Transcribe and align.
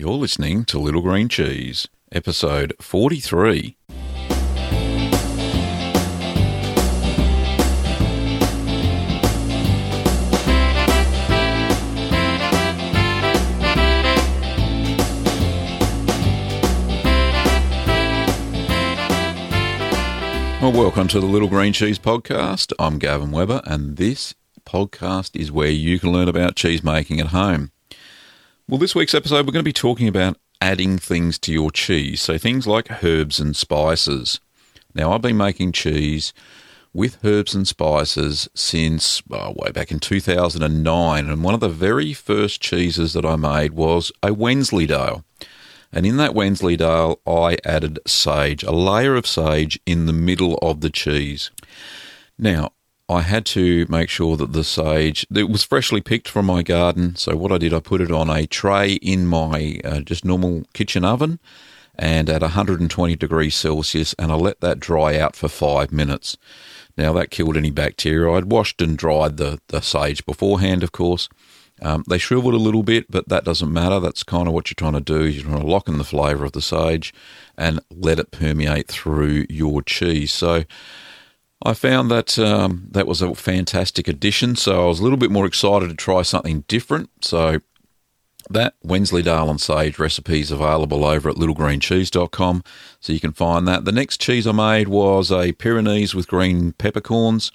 You're 0.00 0.12
listening 0.12 0.64
to 0.64 0.78
Little 0.78 1.02
Green 1.02 1.28
Cheese, 1.28 1.86
episode 2.10 2.72
43. 2.80 3.76
Well, 20.62 20.72
welcome 20.72 21.08
to 21.08 21.20
the 21.20 21.26
Little 21.26 21.46
Green 21.46 21.74
Cheese 21.74 21.98
Podcast. 21.98 22.72
I'm 22.78 22.98
Gavin 22.98 23.32
Weber, 23.32 23.60
and 23.64 23.98
this 23.98 24.34
podcast 24.64 25.38
is 25.38 25.52
where 25.52 25.68
you 25.68 25.98
can 25.98 26.10
learn 26.10 26.28
about 26.28 26.56
cheese 26.56 26.82
making 26.82 27.20
at 27.20 27.26
home. 27.26 27.72
Well, 28.70 28.78
this 28.78 28.94
week's 28.94 29.14
episode, 29.16 29.48
we're 29.48 29.52
going 29.52 29.64
to 29.64 29.68
be 29.68 29.72
talking 29.72 30.06
about 30.06 30.36
adding 30.60 30.96
things 30.96 31.40
to 31.40 31.52
your 31.52 31.72
cheese. 31.72 32.20
So, 32.20 32.38
things 32.38 32.68
like 32.68 33.02
herbs 33.02 33.40
and 33.40 33.56
spices. 33.56 34.38
Now, 34.94 35.10
I've 35.10 35.22
been 35.22 35.36
making 35.36 35.72
cheese 35.72 36.32
with 36.94 37.18
herbs 37.24 37.52
and 37.52 37.66
spices 37.66 38.48
since 38.54 39.24
oh, 39.28 39.54
way 39.56 39.72
back 39.72 39.90
in 39.90 39.98
2009. 39.98 41.28
And 41.28 41.42
one 41.42 41.52
of 41.52 41.58
the 41.58 41.68
very 41.68 42.12
first 42.12 42.60
cheeses 42.60 43.12
that 43.14 43.24
I 43.24 43.34
made 43.34 43.72
was 43.72 44.12
a 44.22 44.32
Wensleydale. 44.32 45.24
And 45.92 46.06
in 46.06 46.16
that 46.18 46.36
Wensleydale, 46.36 47.20
I 47.26 47.56
added 47.64 47.98
sage, 48.06 48.62
a 48.62 48.70
layer 48.70 49.16
of 49.16 49.26
sage 49.26 49.80
in 49.84 50.06
the 50.06 50.12
middle 50.12 50.54
of 50.58 50.80
the 50.80 50.90
cheese. 50.90 51.50
Now, 52.38 52.70
I 53.10 53.22
had 53.22 53.44
to 53.46 53.86
make 53.88 54.08
sure 54.08 54.36
that 54.36 54.52
the 54.52 54.62
sage 54.62 55.26
it 55.34 55.50
was 55.50 55.64
freshly 55.64 56.00
picked 56.00 56.28
from 56.28 56.46
my 56.46 56.62
garden. 56.62 57.16
So 57.16 57.34
what 57.34 57.50
I 57.50 57.58
did, 57.58 57.74
I 57.74 57.80
put 57.80 58.00
it 58.00 58.12
on 58.12 58.30
a 58.30 58.46
tray 58.46 58.92
in 58.92 59.26
my 59.26 59.80
uh, 59.84 60.00
just 60.00 60.24
normal 60.24 60.62
kitchen 60.74 61.04
oven, 61.04 61.40
and 61.96 62.30
at 62.30 62.42
120 62.42 63.16
degrees 63.16 63.56
Celsius, 63.56 64.14
and 64.16 64.30
I 64.30 64.36
let 64.36 64.60
that 64.60 64.78
dry 64.78 65.18
out 65.18 65.34
for 65.34 65.48
five 65.48 65.90
minutes. 65.90 66.36
Now 66.96 67.12
that 67.14 67.32
killed 67.32 67.56
any 67.56 67.72
bacteria. 67.72 68.32
I'd 68.32 68.52
washed 68.52 68.80
and 68.80 68.96
dried 68.96 69.38
the 69.38 69.60
the 69.68 69.80
sage 69.80 70.24
beforehand, 70.24 70.84
of 70.84 70.92
course. 70.92 71.28
Um, 71.82 72.04
they 72.08 72.18
shriveled 72.18 72.54
a 72.54 72.58
little 72.58 72.84
bit, 72.84 73.10
but 73.10 73.28
that 73.28 73.44
doesn't 73.44 73.72
matter. 73.72 73.98
That's 73.98 74.22
kind 74.22 74.46
of 74.46 74.54
what 74.54 74.70
you're 74.70 74.76
trying 74.76 74.92
to 74.92 75.00
do. 75.00 75.26
You're 75.26 75.44
trying 75.44 75.62
to 75.62 75.66
lock 75.66 75.88
in 75.88 75.98
the 75.98 76.04
flavour 76.04 76.44
of 76.44 76.52
the 76.52 76.62
sage 76.62 77.12
and 77.58 77.80
let 77.90 78.20
it 78.20 78.30
permeate 78.30 78.86
through 78.86 79.46
your 79.48 79.82
cheese. 79.82 80.32
So 80.32 80.64
I 81.62 81.74
found 81.74 82.10
that 82.10 82.38
um, 82.38 82.86
that 82.90 83.06
was 83.06 83.20
a 83.20 83.34
fantastic 83.34 84.08
addition. 84.08 84.56
So 84.56 84.84
I 84.84 84.86
was 84.86 85.00
a 85.00 85.02
little 85.02 85.18
bit 85.18 85.30
more 85.30 85.46
excited 85.46 85.90
to 85.90 85.94
try 85.94 86.22
something 86.22 86.64
different. 86.68 87.10
So 87.24 87.60
that 88.48 88.74
Wensleydale 88.82 89.50
and 89.50 89.60
Sage 89.60 89.98
recipe 89.98 90.40
is 90.40 90.50
available 90.50 91.04
over 91.04 91.28
at 91.28 91.36
littlegreencheese.com. 91.36 92.64
So 93.00 93.12
you 93.12 93.20
can 93.20 93.32
find 93.32 93.68
that. 93.68 93.84
The 93.84 93.92
next 93.92 94.20
cheese 94.20 94.46
I 94.46 94.52
made 94.52 94.88
was 94.88 95.30
a 95.30 95.52
Pyrenees 95.52 96.14
with 96.14 96.28
green 96.28 96.72
peppercorns, 96.72 97.52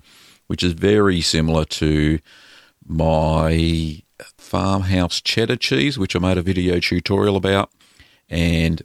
which 0.47 0.63
is 0.63 0.73
very 0.73 1.21
similar 1.21 1.65
to 1.65 2.19
my 2.85 4.03
farmhouse 4.37 5.19
cheddar 5.19 5.55
cheese, 5.55 5.97
which 5.97 6.15
I 6.15 6.19
made 6.19 6.37
a 6.37 6.43
video 6.43 6.79
tutorial 6.79 7.35
about. 7.35 7.71
And 8.29 8.83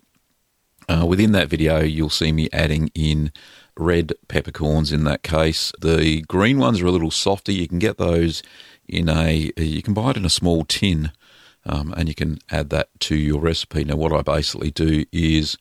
uh, 0.88 1.04
within 1.06 1.32
that 1.32 1.48
video, 1.48 1.80
you'll 1.80 2.10
see 2.10 2.32
me 2.32 2.48
adding 2.52 2.90
in 2.94 3.32
red 3.76 4.12
peppercorns 4.28 4.92
in 4.92 5.04
that 5.04 5.22
case. 5.22 5.72
The 5.80 6.22
green 6.22 6.58
ones 6.58 6.80
are 6.80 6.86
a 6.86 6.90
little 6.90 7.10
softer. 7.10 7.52
You 7.52 7.68
can 7.68 7.78
get 7.78 7.98
those 7.98 8.42
in 8.88 9.08
a, 9.08 9.52
you 9.56 9.82
can 9.82 9.94
buy 9.94 10.10
it 10.10 10.16
in 10.16 10.24
a 10.24 10.30
small 10.30 10.64
tin 10.64 11.12
um, 11.66 11.94
and 11.96 12.08
you 12.08 12.14
can 12.14 12.38
add 12.50 12.70
that 12.70 12.88
to 13.00 13.16
your 13.16 13.40
recipe. 13.40 13.84
Now, 13.84 13.96
what 13.96 14.12
I 14.12 14.22
basically 14.22 14.70
do 14.70 15.04
is 15.12 15.56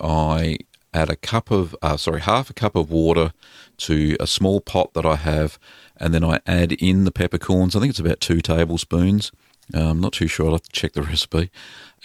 I 0.00 0.58
add 0.92 1.10
a 1.10 1.16
cup 1.16 1.50
of, 1.50 1.76
uh, 1.82 1.96
sorry, 1.96 2.20
half 2.20 2.50
a 2.50 2.54
cup 2.54 2.74
of 2.74 2.90
water 2.90 3.32
to 3.78 4.16
a 4.18 4.26
small 4.26 4.60
pot 4.60 4.94
that 4.94 5.06
I 5.06 5.16
have, 5.16 5.58
and 5.96 6.12
then 6.12 6.24
I 6.24 6.40
add 6.46 6.72
in 6.72 7.04
the 7.04 7.12
peppercorns. 7.12 7.76
I 7.76 7.80
think 7.80 7.90
it's 7.90 8.00
about 8.00 8.20
two 8.20 8.40
tablespoons. 8.40 9.30
Uh, 9.74 9.90
I'm 9.90 10.00
not 10.00 10.12
too 10.12 10.26
sure. 10.26 10.46
I'll 10.46 10.52
have 10.52 10.62
to 10.62 10.70
check 10.70 10.92
the 10.92 11.02
recipe. 11.14 11.50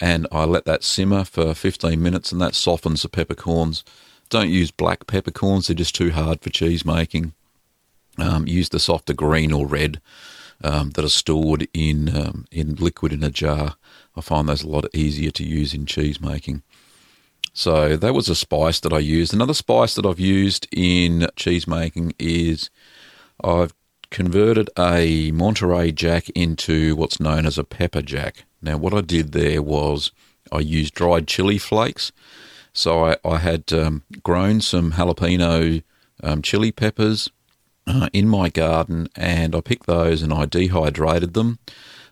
And 0.00 0.26
I 0.32 0.44
let 0.44 0.64
that 0.66 0.84
simmer 0.84 1.24
for 1.24 1.54
15 1.54 2.02
minutes, 2.02 2.32
and 2.32 2.40
that 2.40 2.54
softens 2.54 3.02
the 3.02 3.08
peppercorns. 3.08 3.84
Don't 4.32 4.48
use 4.48 4.70
black 4.70 5.06
peppercorns, 5.06 5.66
they're 5.66 5.76
just 5.76 5.94
too 5.94 6.10
hard 6.10 6.40
for 6.40 6.48
cheese 6.48 6.86
making. 6.86 7.34
Um, 8.16 8.46
use 8.48 8.70
the 8.70 8.80
softer 8.80 9.12
green 9.12 9.52
or 9.52 9.66
red 9.66 10.00
um, 10.64 10.88
that 10.92 11.04
are 11.04 11.10
stored 11.10 11.68
in, 11.74 12.08
um, 12.16 12.46
in 12.50 12.76
liquid 12.76 13.12
in 13.12 13.22
a 13.22 13.28
jar. 13.28 13.76
I 14.16 14.22
find 14.22 14.48
those 14.48 14.62
a 14.62 14.68
lot 14.68 14.86
easier 14.94 15.30
to 15.32 15.44
use 15.44 15.74
in 15.74 15.84
cheese 15.84 16.18
making. 16.18 16.62
So 17.52 17.94
that 17.94 18.14
was 18.14 18.30
a 18.30 18.34
spice 18.34 18.80
that 18.80 18.92
I 18.94 19.00
used. 19.00 19.34
Another 19.34 19.52
spice 19.52 19.96
that 19.96 20.06
I've 20.06 20.18
used 20.18 20.66
in 20.72 21.28
cheese 21.36 21.68
making 21.68 22.14
is 22.18 22.70
I've 23.44 23.74
converted 24.10 24.70
a 24.78 25.30
Monterey 25.32 25.92
Jack 25.92 26.30
into 26.30 26.96
what's 26.96 27.20
known 27.20 27.44
as 27.44 27.58
a 27.58 27.64
pepper 27.64 28.00
jack. 28.00 28.44
Now, 28.62 28.78
what 28.78 28.94
I 28.94 29.02
did 29.02 29.32
there 29.32 29.60
was 29.60 30.10
I 30.50 30.60
used 30.60 30.94
dried 30.94 31.28
chili 31.28 31.58
flakes. 31.58 32.12
So 32.72 33.04
I, 33.04 33.16
I 33.24 33.38
had 33.38 33.72
um, 33.72 34.02
grown 34.22 34.60
some 34.60 34.92
jalapeno 34.92 35.82
um, 36.22 36.42
chili 36.42 36.72
peppers 36.72 37.30
uh, 37.86 38.08
in 38.12 38.28
my 38.28 38.48
garden 38.48 39.08
and 39.16 39.54
I 39.54 39.60
picked 39.60 39.86
those 39.86 40.22
and 40.22 40.32
I 40.32 40.46
dehydrated 40.46 41.34
them. 41.34 41.58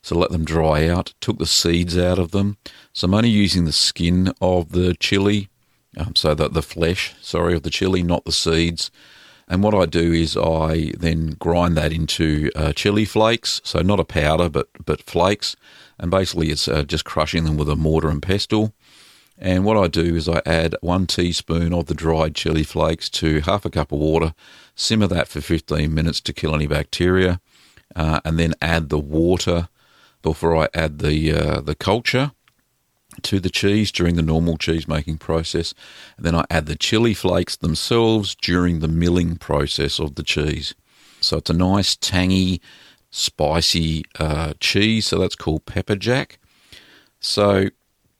So 0.02 0.16
let 0.16 0.30
them 0.30 0.44
dry 0.44 0.88
out, 0.88 1.12
took 1.20 1.38
the 1.38 1.46
seeds 1.46 1.96
out 1.98 2.18
of 2.18 2.30
them. 2.30 2.56
So 2.92 3.06
I'm 3.06 3.14
only 3.14 3.28
using 3.28 3.66
the 3.66 3.72
skin 3.72 4.32
of 4.40 4.72
the 4.72 4.94
chili, 4.94 5.50
um, 5.96 6.16
so 6.16 6.34
that 6.34 6.54
the 6.54 6.62
flesh, 6.62 7.14
sorry, 7.20 7.54
of 7.54 7.64
the 7.64 7.70
chili, 7.70 8.02
not 8.02 8.24
the 8.24 8.32
seeds. 8.32 8.90
And 9.46 9.62
what 9.62 9.74
I 9.74 9.84
do 9.84 10.12
is 10.12 10.36
I 10.36 10.92
then 10.98 11.36
grind 11.38 11.76
that 11.76 11.92
into 11.92 12.50
uh, 12.54 12.72
chili 12.72 13.04
flakes, 13.04 13.60
so 13.64 13.82
not 13.82 14.00
a 14.00 14.04
powder, 14.04 14.48
but 14.48 14.68
but 14.86 15.02
flakes. 15.02 15.56
And 15.98 16.10
basically, 16.10 16.50
it's 16.50 16.66
uh, 16.66 16.84
just 16.84 17.04
crushing 17.04 17.44
them 17.44 17.58
with 17.58 17.68
a 17.68 17.76
mortar 17.76 18.08
and 18.08 18.22
pestle. 18.22 18.72
And 19.40 19.64
what 19.64 19.78
I 19.78 19.88
do 19.88 20.16
is 20.16 20.28
I 20.28 20.42
add 20.44 20.76
one 20.82 21.06
teaspoon 21.06 21.72
of 21.72 21.86
the 21.86 21.94
dried 21.94 22.34
chili 22.34 22.62
flakes 22.62 23.08
to 23.10 23.40
half 23.40 23.64
a 23.64 23.70
cup 23.70 23.90
of 23.90 23.98
water, 23.98 24.34
simmer 24.74 25.06
that 25.06 25.28
for 25.28 25.40
15 25.40 25.92
minutes 25.92 26.20
to 26.20 26.34
kill 26.34 26.54
any 26.54 26.66
bacteria, 26.66 27.40
uh, 27.96 28.20
and 28.22 28.38
then 28.38 28.54
add 28.60 28.90
the 28.90 28.98
water 28.98 29.68
before 30.20 30.54
I 30.56 30.68
add 30.74 30.98
the 30.98 31.32
uh, 31.32 31.60
the 31.62 31.74
culture 31.74 32.32
to 33.22 33.40
the 33.40 33.48
cheese 33.50 33.90
during 33.90 34.16
the 34.16 34.22
normal 34.22 34.58
cheese 34.58 34.86
making 34.86 35.18
process. 35.18 35.74
And 36.18 36.26
then 36.26 36.34
I 36.34 36.44
add 36.50 36.66
the 36.66 36.76
chili 36.76 37.14
flakes 37.14 37.56
themselves 37.56 38.34
during 38.34 38.80
the 38.80 38.88
milling 38.88 39.36
process 39.36 39.98
of 39.98 40.16
the 40.16 40.22
cheese. 40.22 40.74
So 41.20 41.38
it's 41.38 41.50
a 41.50 41.54
nice, 41.54 41.96
tangy, 41.96 42.60
spicy 43.10 44.04
uh, 44.18 44.52
cheese. 44.60 45.06
So 45.06 45.18
that's 45.18 45.34
called 45.34 45.66
pepper 45.66 45.96
jack. 45.96 46.38
So 47.20 47.70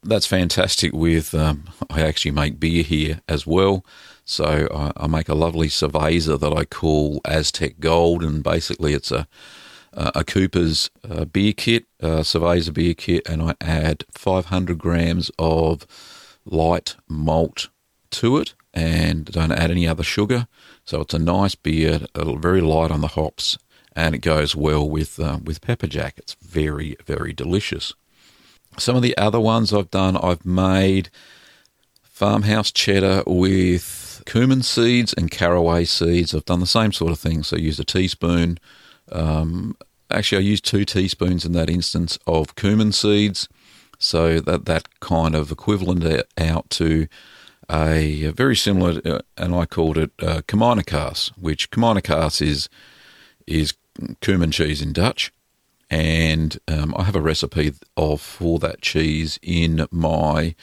that's 0.02 0.26
fantastic 0.26 0.92
with, 0.92 1.34
um, 1.34 1.64
I 1.90 2.02
actually 2.02 2.30
make 2.30 2.60
beer 2.60 2.82
here 2.82 3.20
as 3.28 3.46
well. 3.46 3.84
So 4.24 4.68
I, 4.72 5.04
I 5.04 5.06
make 5.06 5.28
a 5.28 5.34
lovely 5.34 5.68
cerveza 5.68 6.38
that 6.38 6.52
I 6.52 6.64
call 6.64 7.20
Aztec 7.24 7.80
Gold. 7.80 8.22
And 8.22 8.42
basically 8.42 8.94
it's 8.94 9.10
a 9.10 9.26
a 9.92 10.24
Cooper's 10.24 10.90
uh, 11.08 11.24
beer 11.24 11.52
kit, 11.52 11.86
uh, 12.00 12.22
Cerveza 12.22 12.72
beer 12.72 12.94
kit, 12.94 13.28
and 13.28 13.42
I 13.42 13.54
add 13.60 14.04
500 14.12 14.78
grams 14.78 15.30
of 15.38 15.86
light 16.44 16.96
malt 17.08 17.68
to 18.10 18.38
it 18.38 18.54
and 18.72 19.24
don't 19.26 19.52
add 19.52 19.70
any 19.70 19.86
other 19.86 20.02
sugar. 20.02 20.46
So 20.84 21.00
it's 21.00 21.14
a 21.14 21.18
nice 21.18 21.54
beer, 21.54 22.00
very 22.16 22.60
light 22.60 22.90
on 22.90 23.00
the 23.00 23.08
hops, 23.08 23.58
and 23.94 24.14
it 24.14 24.18
goes 24.18 24.54
well 24.54 24.88
with 24.88 25.18
uh, 25.18 25.38
with 25.42 25.60
pepper 25.60 25.86
jack. 25.86 26.14
It's 26.18 26.34
very 26.34 26.96
very 27.04 27.32
delicious. 27.32 27.94
Some 28.80 28.96
of 28.96 29.02
the 29.02 29.16
other 29.16 29.40
ones 29.40 29.72
I've 29.72 29.90
done, 29.90 30.16
I've 30.16 30.44
made 30.44 31.10
farmhouse 32.02 32.72
cheddar 32.72 33.22
with 33.26 34.22
cumin 34.26 34.62
seeds 34.62 35.12
and 35.12 35.30
caraway 35.30 35.84
seeds. 35.84 36.34
I've 36.34 36.44
done 36.44 36.60
the 36.60 36.66
same 36.66 36.92
sort 36.92 37.12
of 37.12 37.18
thing. 37.18 37.42
So 37.42 37.56
use 37.56 37.78
a 37.78 37.84
teaspoon 37.84 38.58
um, 39.12 39.76
actually, 40.10 40.38
I 40.38 40.48
used 40.48 40.64
two 40.64 40.84
teaspoons 40.84 41.44
in 41.44 41.52
that 41.52 41.70
instance 41.70 42.18
of 42.26 42.54
cumin 42.54 42.92
seeds, 42.92 43.48
so 43.98 44.40
that 44.40 44.64
that 44.66 45.00
kind 45.00 45.34
of 45.34 45.50
equivalent 45.50 46.24
out 46.38 46.70
to 46.70 47.06
a, 47.70 48.24
a 48.24 48.32
very 48.32 48.56
similar, 48.56 49.00
uh, 49.04 49.20
and 49.36 49.54
I 49.54 49.66
called 49.66 49.98
it 49.98 50.10
uh, 50.20 50.42
Kamainekas, 50.42 51.30
which 51.38 51.70
Kamainekas 51.70 52.42
is 52.42 52.68
is 53.46 53.74
cumin 54.20 54.50
cheese 54.50 54.80
in 54.80 54.92
Dutch, 54.92 55.32
and 55.90 56.58
um, 56.68 56.94
I 56.96 57.04
have 57.04 57.16
a 57.16 57.20
recipe 57.20 57.72
of 57.96 58.20
for 58.20 58.58
that 58.60 58.80
cheese 58.80 59.38
in 59.42 59.86
my 59.90 60.54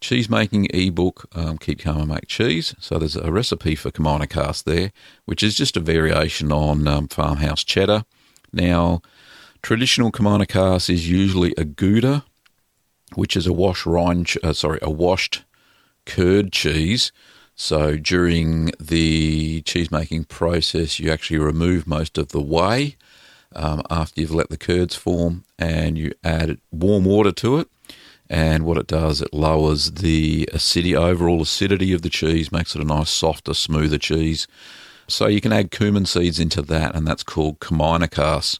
cheese 0.00 0.28
making 0.28 0.66
ebook, 0.74 1.28
um, 1.32 1.56
Keep 1.58 1.80
Calm 1.80 1.98
and 1.98 2.08
Make 2.08 2.26
Cheese. 2.26 2.74
So 2.80 2.98
there's 2.98 3.14
a 3.14 3.30
recipe 3.30 3.76
for 3.76 3.92
Kamainekas 3.92 4.64
there, 4.64 4.92
which 5.24 5.42
is 5.42 5.54
just 5.54 5.76
a 5.76 5.80
variation 5.80 6.50
on 6.50 6.88
um, 6.88 7.06
farmhouse 7.06 7.62
cheddar. 7.62 8.04
Now, 8.52 9.00
traditional 9.62 10.10
Kamainekas 10.10 10.90
is 10.90 11.08
usually 11.08 11.54
a 11.56 11.64
Gouda, 11.64 12.24
which 13.14 13.36
is 13.36 13.46
a 13.46 13.52
wash 13.52 13.86
rind, 13.86 14.34
uh, 14.42 14.52
sorry, 14.52 14.80
a 14.82 14.90
washed 14.90 15.44
curd 16.04 16.52
cheese. 16.52 17.12
So 17.54 17.96
during 17.96 18.72
the 18.80 19.62
cheese 19.62 19.92
making 19.92 20.24
process, 20.24 20.98
you 20.98 21.12
actually 21.12 21.38
remove 21.38 21.86
most 21.86 22.18
of 22.18 22.28
the 22.28 22.40
whey 22.40 22.96
um, 23.54 23.82
after 23.90 24.20
you've 24.20 24.34
let 24.34 24.50
the 24.50 24.56
curds 24.56 24.94
form, 24.94 25.44
and 25.58 25.98
you 25.98 26.12
add 26.24 26.58
warm 26.70 27.04
water 27.04 27.32
to 27.32 27.58
it. 27.58 27.68
And 28.30 28.64
what 28.64 28.78
it 28.78 28.86
does, 28.86 29.20
it 29.20 29.34
lowers 29.34 29.90
the 29.92 30.48
acidity, 30.52 30.96
overall 30.96 31.42
acidity 31.42 31.92
of 31.92 32.00
the 32.02 32.08
cheese, 32.08 32.50
makes 32.50 32.74
it 32.74 32.80
a 32.80 32.84
nice, 32.84 33.10
softer, 33.10 33.52
smoother 33.52 33.98
cheese. 33.98 34.46
So 35.06 35.26
you 35.26 35.40
can 35.40 35.52
add 35.52 35.70
cumin 35.70 36.06
seeds 36.06 36.40
into 36.40 36.62
that, 36.62 36.94
and 36.94 37.06
that's 37.06 37.22
called 37.22 37.60
Kaminokas. 37.60 38.58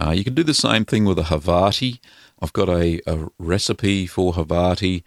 Uh, 0.00 0.10
you 0.10 0.24
can 0.24 0.34
do 0.34 0.42
the 0.42 0.54
same 0.54 0.84
thing 0.84 1.04
with 1.04 1.18
a 1.18 1.24
Havarti. 1.24 2.00
I've 2.42 2.52
got 2.52 2.68
a, 2.68 3.00
a 3.06 3.28
recipe 3.38 4.06
for 4.08 4.32
Havarti, 4.32 5.04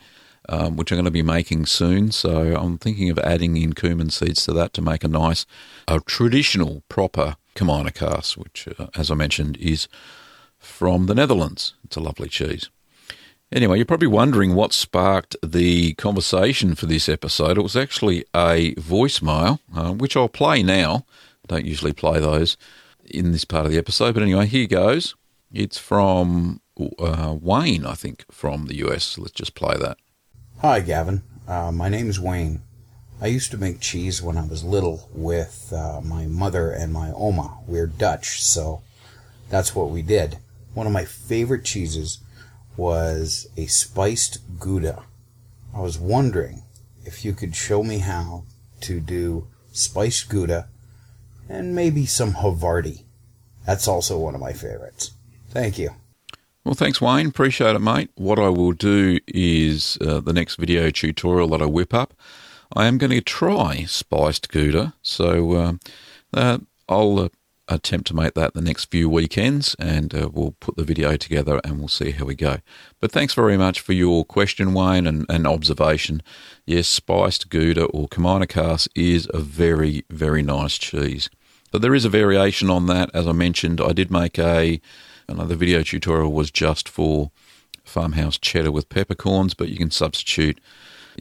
um, 0.47 0.77
which 0.77 0.91
I'm 0.91 0.95
going 0.95 1.05
to 1.05 1.11
be 1.11 1.21
making 1.21 1.65
soon. 1.65 2.11
So 2.11 2.55
I'm 2.55 2.77
thinking 2.77 3.09
of 3.09 3.19
adding 3.19 3.57
in 3.57 3.73
cumin 3.73 4.09
seeds 4.09 4.45
to 4.45 4.53
that 4.53 4.71
to 4.73 4.81
make 4.81 5.03
a 5.03 5.09
nice, 5.09 5.45
a 5.87 5.99
traditional, 5.99 6.83
proper 6.87 7.35
Kaminokas, 7.57 8.37
which, 8.37 8.67
uh, 8.79 8.87
as 8.95 9.11
I 9.11 9.15
mentioned, 9.15 9.57
is 9.57 9.87
from 10.57 11.07
the 11.07 11.15
Netherlands. 11.15 11.73
It's 11.83 11.97
a 11.97 11.99
lovely 11.99 12.29
cheese. 12.29 12.69
Anyway, 13.51 13.77
you're 13.77 13.85
probably 13.85 14.07
wondering 14.07 14.53
what 14.53 14.73
sparked 14.73 15.35
the 15.41 15.93
conversation 15.93 16.75
for 16.75 16.85
this 16.85 17.07
episode. 17.07 17.57
It 17.57 17.61
was 17.61 17.77
actually 17.77 18.25
a 18.35 18.75
voicemail, 18.75 19.59
uh, 19.73 19.93
which 19.93 20.17
I'll 20.17 20.27
play 20.27 20.61
now. 20.61 21.05
I 21.45 21.55
don't 21.55 21.65
usually 21.65 21.93
play 21.93 22.19
those 22.19 22.57
in 23.05 23.31
this 23.31 23.45
part 23.45 23.65
of 23.65 23.71
the 23.71 23.77
episode, 23.77 24.13
but 24.13 24.23
anyway, 24.23 24.47
here 24.47 24.67
goes. 24.67 25.15
It's 25.51 25.77
from 25.77 26.59
uh, 26.99 27.35
Wayne, 27.39 27.85
I 27.85 27.93
think, 27.93 28.25
from 28.29 28.65
the 28.65 28.75
US. 28.87 29.17
Let's 29.17 29.31
just 29.31 29.55
play 29.55 29.77
that. 29.77 29.97
Hi, 30.61 30.81
Gavin. 30.81 31.23
Uh, 31.47 31.71
my 31.71 31.87
name's 31.87 32.19
Wayne. 32.19 32.61
I 33.19 33.27
used 33.27 33.49
to 33.51 33.57
make 33.57 33.79
cheese 33.79 34.21
when 34.21 34.37
I 34.37 34.45
was 34.45 34.63
little 34.63 35.09
with 35.11 35.73
uh, 35.75 36.01
my 36.01 36.27
mother 36.27 36.71
and 36.71 36.93
my 36.93 37.11
oma. 37.15 37.57
We're 37.65 37.87
Dutch, 37.87 38.43
so 38.43 38.83
that's 39.49 39.75
what 39.75 39.89
we 39.89 40.03
did. 40.03 40.37
One 40.75 40.85
of 40.85 40.93
my 40.93 41.05
favorite 41.05 41.65
cheeses 41.65 42.19
was 42.75 43.47
a 43.57 43.65
spiced 43.65 44.59
Gouda. 44.59 45.03
I 45.75 45.79
was 45.79 45.97
wondering 45.97 46.63
if 47.05 47.25
you 47.25 47.33
could 47.33 47.55
show 47.55 47.83
me 47.83 47.99
how 47.99 48.43
to 48.81 48.99
do 48.99 49.47
spiced 49.71 50.29
Gouda 50.29 50.67
and 51.49 51.75
maybe 51.75 52.05
some 52.05 52.33
Havarti. 52.33 53.03
That's 53.65 53.87
also 53.87 54.19
one 54.19 54.35
of 54.35 54.41
my 54.41 54.53
favorites. 54.53 55.11
Thank 55.49 55.79
you. 55.79 55.89
Well, 56.63 56.75
thanks, 56.75 57.01
Wayne. 57.01 57.27
Appreciate 57.27 57.75
it, 57.75 57.79
mate. 57.79 58.11
What 58.15 58.37
I 58.39 58.49
will 58.49 58.73
do 58.73 59.19
is 59.27 59.97
uh, 60.01 60.19
the 60.19 60.33
next 60.33 60.57
video 60.57 60.91
tutorial 60.91 61.47
that 61.49 61.61
I 61.61 61.65
whip 61.65 61.93
up, 61.93 62.13
I 62.75 62.87
am 62.87 62.97
going 62.97 63.11
to 63.11 63.21
try 63.21 63.85
spiced 63.85 64.51
Gouda. 64.51 64.93
So 65.01 65.53
uh, 65.53 65.73
uh, 66.33 66.57
I'll 66.89 67.19
uh, 67.19 67.29
attempt 67.67 68.07
to 68.07 68.15
make 68.15 68.33
that 68.33 68.53
the 68.53 68.61
next 68.61 68.85
few 68.85 69.09
weekends 69.09 69.75
and 69.79 70.13
uh, 70.15 70.29
we'll 70.31 70.55
put 70.59 70.77
the 70.77 70.83
video 70.83 71.17
together 71.17 71.59
and 71.63 71.79
we'll 71.79 71.87
see 71.87 72.11
how 72.11 72.25
we 72.25 72.35
go. 72.35 72.57
But 72.99 73.11
thanks 73.11 73.33
very 73.33 73.57
much 73.57 73.79
for 73.79 73.93
your 73.93 74.23
question, 74.25 74.73
Wayne, 74.73 75.07
and, 75.07 75.25
and 75.29 75.45
observation. 75.45 76.21
Yes, 76.65 76.87
spiced 76.87 77.49
Gouda 77.49 77.85
or 77.85 78.07
Kaminokas 78.07 78.87
is 78.95 79.27
a 79.33 79.39
very, 79.39 80.05
very 80.09 80.41
nice 80.41 80.77
cheese. 80.77 81.29
But 81.71 81.81
there 81.81 81.95
is 81.95 82.05
a 82.05 82.09
variation 82.09 82.69
on 82.69 82.85
that. 82.87 83.09
As 83.13 83.27
I 83.27 83.33
mentioned, 83.33 83.81
I 83.81 83.91
did 83.91 84.11
make 84.11 84.39
a 84.39 84.79
another 85.27 85.55
video 85.55 85.83
tutorial 85.83 86.31
was 86.31 86.49
just 86.49 86.87
for 86.87 87.31
farmhouse 87.83 88.37
cheddar 88.37 88.71
with 88.71 88.87
peppercorns, 88.87 89.53
but 89.53 89.67
you 89.67 89.77
can 89.77 89.91
substitute 89.91 90.59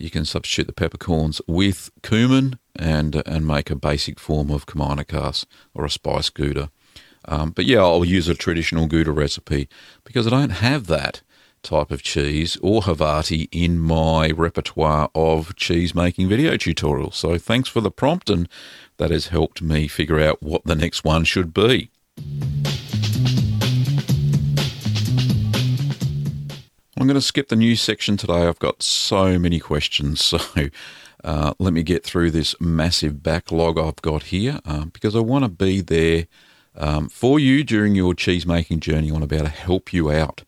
you 0.01 0.11
can 0.11 0.25
substitute 0.25 0.67
the 0.67 0.73
peppercorns 0.73 1.41
with 1.47 1.91
cumin 2.03 2.59
and 2.75 3.23
and 3.27 3.47
make 3.47 3.71
a 3.71 3.77
basic 3.77 4.19
form 4.19 4.51
of 4.51 4.67
kaminokas 4.67 5.47
or 5.75 5.85
a 5.85 5.91
spice 5.91 6.31
gouda. 6.31 6.71
Um, 7.27 7.51
but 7.51 7.65
yeah, 7.65 7.81
I'll 7.81 8.05
use 8.05 8.29
a 8.29 8.35
traditional 8.35 8.87
gouda 8.87 9.13
recipe 9.13 9.69
because 10.05 10.27
I 10.27 10.31
don't 10.31 10.51
have 10.51 10.87
that 10.87 11.23
type 11.63 11.91
of 11.91 12.03
cheese 12.03 12.57
or 12.63 12.83
Havarti 12.83 13.49
in 13.51 13.79
my 13.79 14.31
repertoire 14.31 15.11
of 15.15 15.57
cheese 15.57 15.95
making 15.95 16.29
video 16.29 16.53
tutorials. 16.53 17.15
So 17.15 17.39
thanks 17.39 17.69
for 17.69 17.81
the 17.81 17.91
prompt, 17.91 18.31
and 18.31 18.49
that 18.99 19.11
has 19.11 19.29
helped 19.29 19.61
me 19.61 19.89
figure 19.89 20.21
out 20.21 20.43
what 20.43 20.65
the 20.65 20.77
next 20.77 21.05
one 21.05 21.25
should 21.25 21.53
be. 21.53 21.91
I'm 26.99 27.07
going 27.07 27.15
to 27.17 27.21
skip 27.21 27.49
the 27.49 27.57
news 27.57 27.83
section 27.83 28.17
today. 28.17 28.47
I've 28.47 28.59
got 28.59 28.83
so 28.83 29.39
many 29.39 29.61
questions, 29.61 30.25
so 30.25 30.39
uh, 31.23 31.53
let 31.59 31.75
me 31.75 31.83
get 31.83 32.05
through 32.05 32.31
this 32.31 32.59
massive 32.59 33.23
backlog 33.23 33.79
I've 33.79 34.01
got 34.01 34.25
here 34.25 34.61
uh, 34.65 34.87
because 34.87 35.15
I 35.15 35.21
want 35.21 35.45
to 35.45 35.51
be 35.51 35.83
there 35.83 36.27
um, 36.75 37.11
for 37.11 37.39
you 37.39 37.65
during 37.65 37.95
your 37.95 38.15
cheese 38.15 38.47
making 38.47 38.81
journey. 38.81 39.11
I 39.11 39.13
want 39.13 39.25
to 39.25 39.29
be 39.29 39.37
able 39.37 39.47
to 39.47 39.53
help 39.53 39.93
you 39.93 40.11
out. 40.11 40.43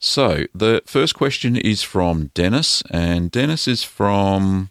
So, 0.00 0.46
the 0.52 0.82
first 0.84 1.14
question 1.14 1.56
is 1.56 1.82
from 1.82 2.32
Dennis, 2.34 2.82
and 2.90 3.30
Dennis 3.30 3.68
is 3.68 3.84
from 3.84 4.70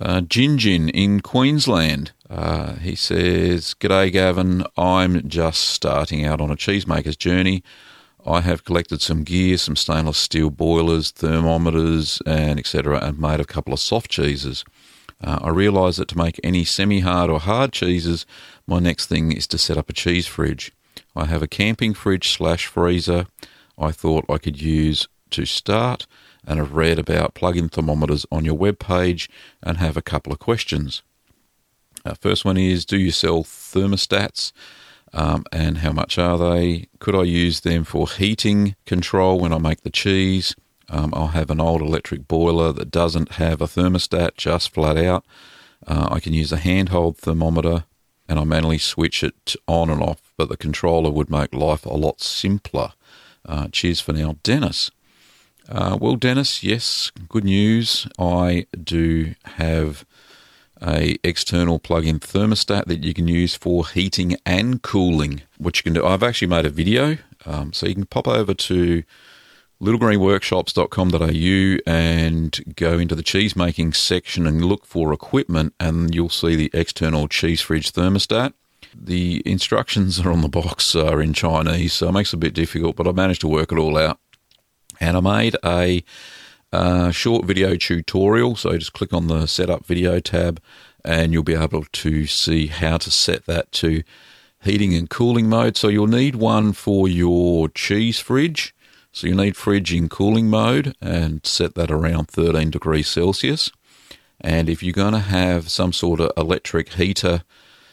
uh, 0.00 0.20
Gin 0.22 0.88
in 0.88 1.20
Queensland. 1.20 2.10
Uh, 2.28 2.74
he 2.74 2.96
says, 2.96 3.74
G'day, 3.74 4.10
Gavin. 4.12 4.64
I'm 4.76 5.28
just 5.28 5.62
starting 5.62 6.24
out 6.24 6.40
on 6.40 6.50
a 6.50 6.56
cheesemaker's 6.56 7.16
journey. 7.16 7.62
I 8.26 8.40
have 8.40 8.64
collected 8.64 9.02
some 9.02 9.22
gear, 9.22 9.58
some 9.58 9.76
stainless 9.76 10.18
steel 10.18 10.50
boilers, 10.50 11.10
thermometers, 11.10 12.20
and 12.26 12.58
etc., 12.58 12.98
and 13.04 13.18
made 13.18 13.40
a 13.40 13.44
couple 13.44 13.72
of 13.72 13.80
soft 13.80 14.10
cheeses. 14.10 14.64
Uh, 15.22 15.38
I 15.42 15.50
realise 15.50 15.96
that 15.96 16.08
to 16.08 16.18
make 16.18 16.40
any 16.42 16.64
semi 16.64 17.00
hard 17.00 17.30
or 17.30 17.40
hard 17.40 17.72
cheeses, 17.72 18.26
my 18.66 18.78
next 18.78 19.06
thing 19.06 19.32
is 19.32 19.46
to 19.48 19.58
set 19.58 19.76
up 19.76 19.90
a 19.90 19.94
cheese 19.94 20.26
fridge. 20.26 20.72
I 21.14 21.26
have 21.26 21.42
a 21.42 21.48
camping 21.48 21.94
fridge 21.94 22.30
slash 22.30 22.66
freezer 22.66 23.26
I 23.78 23.90
thought 23.90 24.24
I 24.28 24.38
could 24.38 24.60
use 24.60 25.08
to 25.30 25.44
start, 25.44 26.06
and 26.46 26.58
have 26.58 26.74
read 26.74 26.98
about 26.98 27.34
plug 27.34 27.56
in 27.56 27.68
thermometers 27.68 28.26
on 28.30 28.44
your 28.44 28.54
web 28.54 28.78
page 28.78 29.28
and 29.62 29.78
have 29.78 29.96
a 29.96 30.02
couple 30.02 30.32
of 30.32 30.38
questions. 30.38 31.02
Uh, 32.04 32.14
first 32.14 32.44
one 32.44 32.56
is 32.56 32.84
Do 32.84 32.98
you 32.98 33.10
sell 33.10 33.42
thermostats? 33.42 34.52
Um, 35.14 35.44
and 35.52 35.78
how 35.78 35.92
much 35.92 36.18
are 36.18 36.36
they? 36.36 36.88
Could 36.98 37.14
I 37.14 37.22
use 37.22 37.60
them 37.60 37.84
for 37.84 38.08
heating 38.08 38.74
control 38.84 39.38
when 39.38 39.52
I 39.52 39.58
make 39.58 39.82
the 39.82 39.90
cheese? 39.90 40.56
Um, 40.88 41.14
I'll 41.14 41.28
have 41.28 41.50
an 41.50 41.60
old 41.60 41.80
electric 41.80 42.26
boiler 42.26 42.72
that 42.72 42.90
doesn't 42.90 43.32
have 43.32 43.62
a 43.62 43.66
thermostat, 43.66 44.36
just 44.36 44.74
flat 44.74 44.98
out. 44.98 45.24
Uh, 45.86 46.08
I 46.10 46.18
can 46.18 46.32
use 46.32 46.52
a 46.52 46.56
handheld 46.56 47.16
thermometer 47.16 47.84
and 48.28 48.40
I 48.40 48.44
manually 48.44 48.78
switch 48.78 49.22
it 49.22 49.54
on 49.68 49.88
and 49.88 50.02
off, 50.02 50.32
but 50.36 50.48
the 50.48 50.56
controller 50.56 51.10
would 51.10 51.30
make 51.30 51.54
life 51.54 51.86
a 51.86 51.94
lot 51.94 52.20
simpler. 52.20 52.92
Uh, 53.46 53.68
cheers 53.68 54.00
for 54.00 54.12
now, 54.12 54.36
Dennis. 54.42 54.90
Uh, 55.68 55.96
well, 56.00 56.16
Dennis, 56.16 56.62
yes, 56.62 57.12
good 57.28 57.44
news. 57.44 58.08
I 58.18 58.66
do 58.82 59.34
have 59.44 60.04
a 60.86 61.16
external 61.24 61.78
plug-in 61.78 62.18
thermostat 62.20 62.84
that 62.86 63.04
you 63.04 63.14
can 63.14 63.26
use 63.28 63.54
for 63.54 63.86
heating 63.86 64.36
and 64.44 64.82
cooling, 64.82 65.42
which 65.58 65.78
you 65.78 65.84
can 65.84 65.94
do. 65.94 66.04
I've 66.04 66.22
actually 66.22 66.48
made 66.48 66.66
a 66.66 66.70
video, 66.70 67.16
um, 67.46 67.72
so 67.72 67.86
you 67.86 67.94
can 67.94 68.06
pop 68.06 68.28
over 68.28 68.52
to 68.54 69.02
littlegreenworkshops.com.au 69.80 71.78
and 71.90 72.76
go 72.76 72.98
into 72.98 73.14
the 73.14 73.22
cheese 73.22 73.56
making 73.56 73.92
section 73.92 74.46
and 74.46 74.64
look 74.64 74.86
for 74.86 75.12
equipment, 75.12 75.74
and 75.80 76.14
you'll 76.14 76.28
see 76.28 76.56
the 76.56 76.70
external 76.72 77.28
cheese 77.28 77.60
fridge 77.60 77.92
thermostat. 77.92 78.52
The 78.94 79.42
instructions 79.44 80.20
are 80.20 80.30
on 80.30 80.42
the 80.42 80.48
box 80.48 80.94
are 80.94 81.20
in 81.20 81.32
Chinese, 81.32 81.94
so 81.94 82.08
it 82.08 82.12
makes 82.12 82.32
it 82.32 82.36
a 82.36 82.38
bit 82.38 82.54
difficult, 82.54 82.94
but 82.96 83.08
I 83.08 83.12
managed 83.12 83.40
to 83.40 83.48
work 83.48 83.72
it 83.72 83.78
all 83.78 83.98
out. 83.98 84.18
And 85.00 85.16
I 85.16 85.20
made 85.20 85.56
a 85.64 86.04
uh, 86.74 87.10
short 87.10 87.44
video 87.44 87.76
tutorial. 87.76 88.56
So 88.56 88.76
just 88.76 88.92
click 88.92 89.12
on 89.12 89.28
the 89.28 89.46
setup 89.46 89.86
video 89.86 90.20
tab 90.20 90.60
and 91.04 91.32
you'll 91.32 91.42
be 91.42 91.54
able 91.54 91.84
to 91.84 92.26
see 92.26 92.66
how 92.66 92.98
to 92.98 93.10
set 93.10 93.46
that 93.46 93.70
to 93.72 94.02
heating 94.62 94.94
and 94.94 95.08
cooling 95.08 95.48
mode. 95.48 95.76
So 95.76 95.88
you'll 95.88 96.06
need 96.06 96.36
one 96.36 96.72
for 96.72 97.08
your 97.08 97.68
cheese 97.68 98.18
fridge. 98.18 98.74
So 99.12 99.26
you 99.26 99.34
need 99.34 99.56
fridge 99.56 99.92
in 99.92 100.08
cooling 100.08 100.48
mode 100.48 100.96
and 101.00 101.44
set 101.46 101.74
that 101.76 101.90
around 101.90 102.28
13 102.28 102.70
degrees 102.70 103.08
Celsius. 103.08 103.70
And 104.40 104.68
if 104.68 104.82
you're 104.82 104.92
going 104.92 105.12
to 105.12 105.20
have 105.20 105.70
some 105.70 105.92
sort 105.92 106.20
of 106.20 106.32
electric 106.36 106.94
heater 106.94 107.44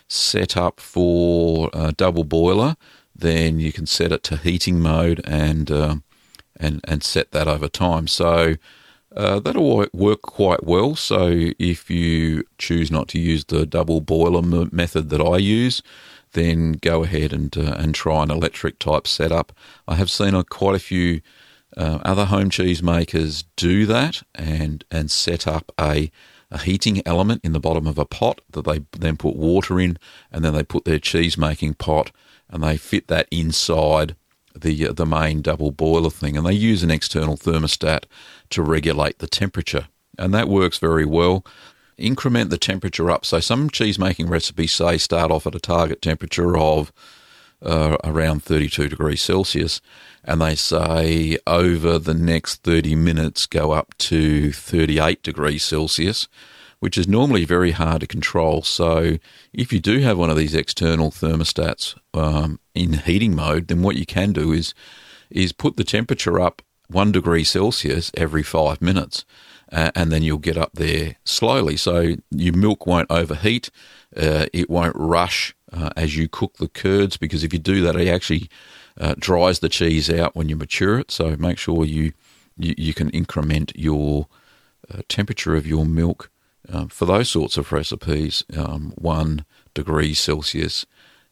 set 0.08 0.58
up 0.58 0.80
for 0.80 1.70
a 1.74 1.92
double 1.92 2.24
boiler, 2.24 2.76
then 3.16 3.60
you 3.60 3.72
can 3.72 3.86
set 3.86 4.12
it 4.12 4.24
to 4.24 4.38
heating 4.38 4.80
mode 4.80 5.22
and 5.26 5.70
uh, 5.70 5.96
and 6.62 6.80
and 6.84 7.04
set 7.04 7.32
that 7.32 7.48
over 7.48 7.70
time. 7.70 8.08
So 8.08 8.56
uh, 9.16 9.40
that'll 9.40 9.86
work 9.94 10.22
quite 10.22 10.64
well. 10.64 10.96
So 10.96 11.52
if 11.60 11.90
you 11.90 12.44
choose 12.58 12.92
not 12.92 13.08
to 13.10 13.20
use 13.20 13.46
the 13.46 13.66
double 13.66 14.02
boiler 14.02 14.68
method 14.72 15.10
that 15.10 15.22
I 15.22 15.38
use, 15.38 15.84
then 16.32 16.74
go 16.74 17.04
ahead 17.04 17.34
and 17.34 17.58
uh, 17.58 17.76
and 17.82 17.96
try 17.96 18.24
an 18.24 18.32
electric 18.32 18.80
type 18.80 19.08
setup. 19.08 19.52
I 19.88 19.96
have 19.96 20.10
seen 20.10 20.44
quite 20.50 20.76
a 20.76 20.80
few 20.80 21.22
Uh, 21.78 22.00
other 22.12 22.26
home 22.26 22.50
cheese 22.50 22.84
makers 22.84 23.46
do 23.56 23.86
that 23.86 24.24
and 24.36 24.84
and 24.90 25.10
set 25.10 25.48
up 25.48 25.72
a 25.78 26.12
a 26.50 26.58
heating 26.58 27.02
element 27.06 27.42
in 27.44 27.54
the 27.54 27.60
bottom 27.60 27.88
of 27.88 27.98
a 27.98 28.06
pot 28.06 28.42
that 28.52 28.66
they 28.66 28.80
then 29.00 29.16
put 29.16 29.36
water 29.38 29.80
in, 29.80 29.98
and 30.32 30.44
then 30.44 30.54
they 30.54 30.64
put 30.64 30.84
their 30.84 31.00
cheese 31.00 31.38
making 31.38 31.76
pot 31.76 32.12
and 32.50 32.62
they 32.62 32.78
fit 32.78 33.08
that 33.08 33.28
inside 33.32 34.16
the 34.56 34.88
uh, 34.88 34.94
the 34.94 35.06
main 35.06 35.42
double 35.42 35.72
boiler 35.72 36.10
thing, 36.10 36.38
and 36.38 36.46
they 36.46 36.54
use 36.54 36.84
an 36.84 36.92
external 36.92 37.38
thermostat 37.38 38.04
to 38.50 38.62
regulate 38.62 39.20
the 39.20 39.28
temperature, 39.28 39.88
and 40.18 40.34
that 40.34 40.48
works 40.48 40.78
very 40.78 41.06
well. 41.06 41.46
Increment 41.98 42.50
the 42.50 42.58
temperature 42.58 43.12
up. 43.12 43.26
So 43.26 43.40
some 43.40 43.70
cheese 43.70 44.00
making 44.00 44.28
recipes 44.28 44.74
say 44.74 44.98
start 44.98 45.32
off 45.32 45.46
at 45.46 45.56
a 45.56 45.60
target 45.60 46.02
temperature 46.02 46.58
of 46.58 46.92
uh, 47.62 47.98
around 48.04 48.44
32 48.44 48.90
degrees 48.90 49.22
Celsius, 49.22 49.82
and 50.24 50.42
they 50.42 50.56
say 50.56 51.38
over 51.46 52.00
the 52.00 52.14
next 52.14 52.64
30 52.64 52.96
minutes 52.96 53.46
go 53.46 53.72
up 53.72 53.96
to 54.00 54.52
38 54.52 55.22
degrees 55.22 55.64
Celsius, 55.64 56.28
which 56.82 56.98
is 56.98 57.08
normally 57.08 57.46
very 57.46 57.72
hard 57.72 58.02
to 58.02 58.08
control. 58.08 58.64
So 58.64 59.18
if 59.54 59.72
you 59.72 59.80
do 59.80 60.00
have 60.00 60.18
one 60.18 60.32
of 60.32 60.36
these 60.36 60.56
external 60.56 61.12
thermostats 61.12 61.96
um, 62.16 62.60
in 62.74 62.94
heating 62.94 63.36
mode, 63.36 63.68
then 63.68 63.84
what 63.84 63.96
you 63.96 64.06
can 64.06 64.34
do 64.34 64.52
is 64.52 64.74
is 65.30 65.54
put 65.54 65.78
the 65.78 65.84
temperature 65.86 66.42
up 66.42 66.62
one 66.88 67.12
degree 67.12 67.44
Celsius 67.44 68.12
every 68.16 68.44
five 68.44 68.82
minutes. 68.82 69.24
Uh, 69.72 69.92
and 69.96 70.12
then 70.12 70.22
you'll 70.22 70.38
get 70.38 70.58
up 70.58 70.72
there 70.74 71.16
slowly. 71.24 71.78
So 71.78 72.16
your 72.32 72.58
milk 72.58 72.86
won't 72.86 73.10
overheat, 73.10 73.70
uh, 74.18 74.48
it 74.52 74.70
won't 74.70 74.96
rush 74.98 75.56
uh, 75.72 75.92
as 75.96 76.18
you 76.18 76.28
cook 76.28 76.58
the 76.58 76.68
curds 76.68 77.16
because 77.16 77.46
if 77.46 77.54
you 77.54 77.60
do 77.60 77.82
that, 77.84 77.96
it 77.96 78.10
actually 78.10 78.50
uh, 79.00 79.16
dries 79.18 79.60
the 79.60 79.70
cheese 79.70 80.10
out 80.10 80.36
when 80.36 80.50
you 80.50 80.58
mature 80.58 81.00
it. 81.00 81.12
So 81.12 81.38
make 81.38 81.58
sure 81.58 81.86
you 81.86 82.12
you, 82.58 82.74
you 82.78 82.94
can 82.94 83.10
increment 83.12 83.72
your 83.76 84.28
uh, 84.92 85.04
temperature 85.08 85.56
of 85.56 85.66
your 85.66 85.86
milk 85.86 86.30
um, 86.70 86.88
for 86.90 87.06
those 87.06 87.30
sorts 87.30 87.58
of 87.58 87.72
recipes 87.72 88.44
um, 88.58 88.94
one 88.98 89.46
degree 89.74 90.14
Celsius 90.14 90.86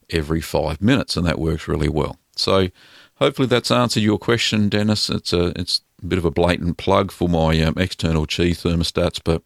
every 0.10 0.42
five 0.42 0.82
minutes, 0.82 1.16
and 1.16 1.26
that 1.26 1.40
works 1.40 1.68
really 1.68 1.90
well. 1.90 2.18
So 2.36 2.70
hopefully 3.16 3.48
that's 3.48 3.72
answered 3.72 4.04
your 4.04 4.18
question, 4.18 4.70
Dennis. 4.70 5.10
It's 5.10 5.34
a 5.34 5.48
it's 5.60 5.82
a 6.02 6.06
bit 6.06 6.20
of 6.20 6.26
a 6.26 6.32
blatant 6.32 6.78
plug 6.78 7.12
for 7.12 7.28
my 7.30 7.60
um, 7.62 7.76
external 7.78 8.26
cheese 8.26 8.64
thermostats, 8.64 9.20
but 9.24 9.44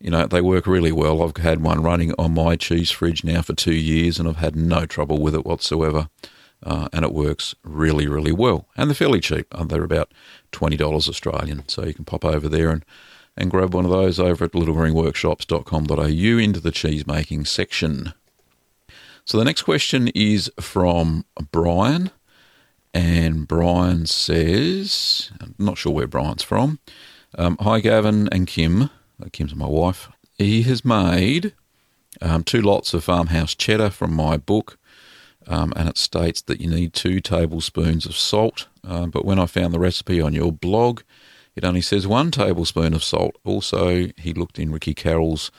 you 0.00 0.10
know, 0.10 0.26
they 0.26 0.40
work 0.40 0.66
really 0.66 0.92
well. 0.92 1.22
I've 1.22 1.36
had 1.42 1.62
one 1.62 1.82
running 1.82 2.12
on 2.18 2.34
my 2.34 2.56
cheese 2.56 2.90
fridge 2.90 3.24
now 3.24 3.42
for 3.42 3.54
two 3.54 3.74
years 3.74 4.18
and 4.18 4.28
I've 4.28 4.36
had 4.36 4.56
no 4.56 4.86
trouble 4.86 5.18
with 5.18 5.34
it 5.34 5.46
whatsoever. 5.46 6.08
Uh, 6.62 6.88
and 6.92 7.04
it 7.04 7.12
works 7.12 7.54
really, 7.62 8.06
really 8.06 8.32
well. 8.32 8.66
And 8.76 8.88
they're 8.88 8.94
fairly 8.94 9.20
cheap. 9.20 9.46
Uh, 9.52 9.64
they're 9.64 9.84
about 9.84 10.12
$20 10.52 10.80
Australian. 11.08 11.66
So 11.68 11.84
you 11.84 11.94
can 11.94 12.04
pop 12.04 12.24
over 12.24 12.48
there 12.48 12.70
and, 12.70 12.84
and 13.36 13.50
grab 13.50 13.74
one 13.74 13.84
of 13.84 13.90
those 13.90 14.20
over 14.20 14.44
at 14.44 14.52
littlegreenworkshops.com.au 14.52 16.38
into 16.38 16.60
the 16.60 16.70
cheese 16.70 17.06
making 17.06 17.44
section. 17.44 18.14
So 19.24 19.38
the 19.38 19.44
next 19.44 19.62
question 19.62 20.08
is 20.08 20.50
from 20.60 21.24
Brian. 21.50 22.10
And 22.92 23.48
Brian 23.48 24.06
says, 24.06 25.32
I'm 25.40 25.54
not 25.58 25.78
sure 25.78 25.92
where 25.92 26.06
Brian's 26.06 26.44
from. 26.44 26.78
Um, 27.36 27.56
Hi, 27.60 27.80
Gavin 27.80 28.28
and 28.30 28.46
Kim. 28.46 28.90
Kim's 29.32 29.54
my 29.54 29.66
wife. 29.66 30.10
He 30.38 30.62
has 30.62 30.84
made 30.84 31.54
um, 32.20 32.44
two 32.44 32.60
lots 32.60 32.94
of 32.94 33.04
farmhouse 33.04 33.54
cheddar 33.54 33.90
from 33.90 34.14
my 34.14 34.36
book, 34.36 34.78
um, 35.46 35.72
and 35.76 35.88
it 35.88 35.98
states 35.98 36.42
that 36.42 36.60
you 36.60 36.70
need 36.70 36.92
two 36.92 37.20
tablespoons 37.20 38.06
of 38.06 38.16
salt. 38.16 38.68
Uh, 38.86 39.06
but 39.06 39.24
when 39.24 39.38
I 39.38 39.46
found 39.46 39.72
the 39.72 39.80
recipe 39.80 40.20
on 40.20 40.32
your 40.32 40.52
blog, 40.52 41.02
it 41.56 41.64
only 41.64 41.80
says 41.80 42.06
one 42.06 42.30
tablespoon 42.30 42.94
of 42.94 43.04
salt. 43.04 43.36
Also, 43.44 44.08
he 44.16 44.32
looked 44.32 44.58
in 44.58 44.72
Ricki 44.72 44.94
Carroll's 44.94 45.50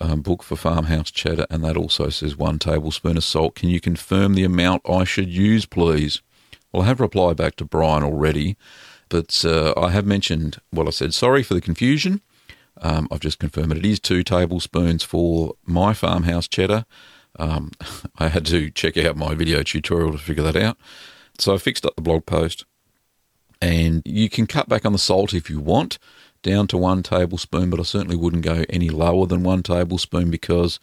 um, 0.00 0.20
book 0.20 0.42
for 0.42 0.56
farmhouse 0.56 1.10
cheddar, 1.10 1.46
and 1.50 1.64
that 1.64 1.76
also 1.76 2.08
says 2.10 2.36
one 2.36 2.58
tablespoon 2.58 3.16
of 3.16 3.24
salt. 3.24 3.54
Can 3.54 3.68
you 3.68 3.80
confirm 3.80 4.34
the 4.34 4.44
amount 4.44 4.88
I 4.88 5.04
should 5.04 5.28
use, 5.28 5.66
please? 5.66 6.22
Well, 6.72 6.82
I 6.82 6.86
have 6.86 7.00
replied 7.00 7.36
back 7.36 7.56
to 7.56 7.64
Brian 7.64 8.02
already, 8.02 8.56
but 9.08 9.44
uh, 9.44 9.74
I 9.76 9.90
have 9.90 10.06
mentioned, 10.06 10.58
well, 10.72 10.86
I 10.86 10.90
said 10.90 11.14
sorry 11.14 11.42
for 11.42 11.54
the 11.54 11.60
confusion. 11.60 12.20
Um, 12.80 13.08
I've 13.10 13.20
just 13.20 13.38
confirmed 13.38 13.72
it. 13.72 13.78
It 13.78 13.84
is 13.84 14.00
two 14.00 14.22
tablespoons 14.22 15.02
for 15.02 15.54
my 15.64 15.92
farmhouse 15.92 16.48
cheddar. 16.48 16.84
Um, 17.38 17.72
I 18.18 18.28
had 18.28 18.46
to 18.46 18.70
check 18.70 18.96
out 18.96 19.16
my 19.16 19.34
video 19.34 19.62
tutorial 19.62 20.12
to 20.12 20.18
figure 20.18 20.44
that 20.44 20.56
out. 20.56 20.78
So 21.38 21.54
I 21.54 21.58
fixed 21.58 21.86
up 21.86 21.96
the 21.96 22.02
blog 22.02 22.26
post, 22.26 22.64
and 23.60 24.02
you 24.04 24.28
can 24.28 24.46
cut 24.46 24.68
back 24.68 24.84
on 24.84 24.92
the 24.92 24.98
salt 24.98 25.34
if 25.34 25.50
you 25.50 25.60
want, 25.60 25.98
down 26.42 26.66
to 26.68 26.76
one 26.76 27.02
tablespoon, 27.02 27.70
but 27.70 27.80
I 27.80 27.82
certainly 27.82 28.16
wouldn't 28.16 28.44
go 28.44 28.64
any 28.68 28.88
lower 28.88 29.26
than 29.26 29.42
one 29.42 29.62
tablespoon 29.62 30.30
because 30.30 30.80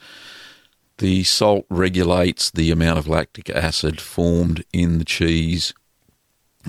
the 1.00 1.24
salt 1.24 1.66
regulates 1.70 2.52
the 2.52 2.72
amount 2.72 3.00
of 3.00 3.08
lactic 3.08 3.50
acid 3.50 4.02
formed 4.02 4.64
in 4.74 4.98
the 4.98 5.06
cheese 5.06 5.74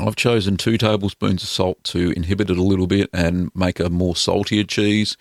I've 0.00 0.16
chosen 0.16 0.56
two 0.56 0.78
tablespoons 0.78 1.42
of 1.42 1.48
salt 1.48 1.82
to 1.84 2.12
inhibit 2.12 2.50
it 2.50 2.58
a 2.58 2.62
little 2.62 2.86
bit 2.86 3.10
and 3.12 3.50
make 3.54 3.80
a 3.80 3.90
more 3.90 4.14
saltier 4.14 4.64
cheese. 4.64 5.16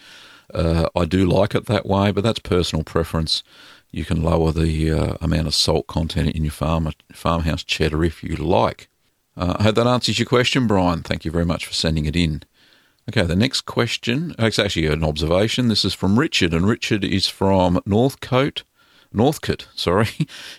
Uh, 0.54 0.88
I 0.96 1.06
do 1.06 1.26
like 1.26 1.56
it 1.56 1.66
that 1.66 1.86
way, 1.86 2.12
but 2.12 2.24
that's 2.24 2.40
personal 2.40 2.84
preference. 2.84 3.44
You 3.92 4.06
can 4.06 4.22
lower 4.22 4.52
the 4.52 4.92
uh, 4.92 5.18
amount 5.22 5.48
of 5.48 5.56
salt 5.56 5.88
content 5.88 6.36
in 6.36 6.44
your 6.44 6.52
farm 6.52 6.92
farmhouse 7.12 7.64
cheddar 7.64 8.04
if 8.04 8.24
you 8.24 8.36
like. 8.36 8.90
Uh, 9.38 9.56
I 9.60 9.64
hope 9.64 9.76
that 9.76 9.86
answers 9.86 10.18
your 10.18 10.26
question, 10.26 10.66
Brian. 10.66 11.04
Thank 11.04 11.24
you 11.24 11.30
very 11.30 11.46
much 11.46 11.68
for 11.68 11.74
sending 11.74 12.06
it 12.06 12.16
in. 12.16 12.42
Okay, 13.08 13.22
the 13.22 13.36
next 13.36 13.62
question, 13.62 14.34
it's 14.40 14.58
actually 14.58 14.88
an 14.88 15.04
observation. 15.04 15.68
This 15.68 15.86
is 15.86 15.94
from 15.94 16.18
Richard, 16.18 16.56
and 16.56 16.68
Richard 16.68 17.04
is 17.04 17.28
from 17.28 17.80
Northcote, 17.86 18.64
Northcote, 19.14 19.68
sorry, 19.76 20.10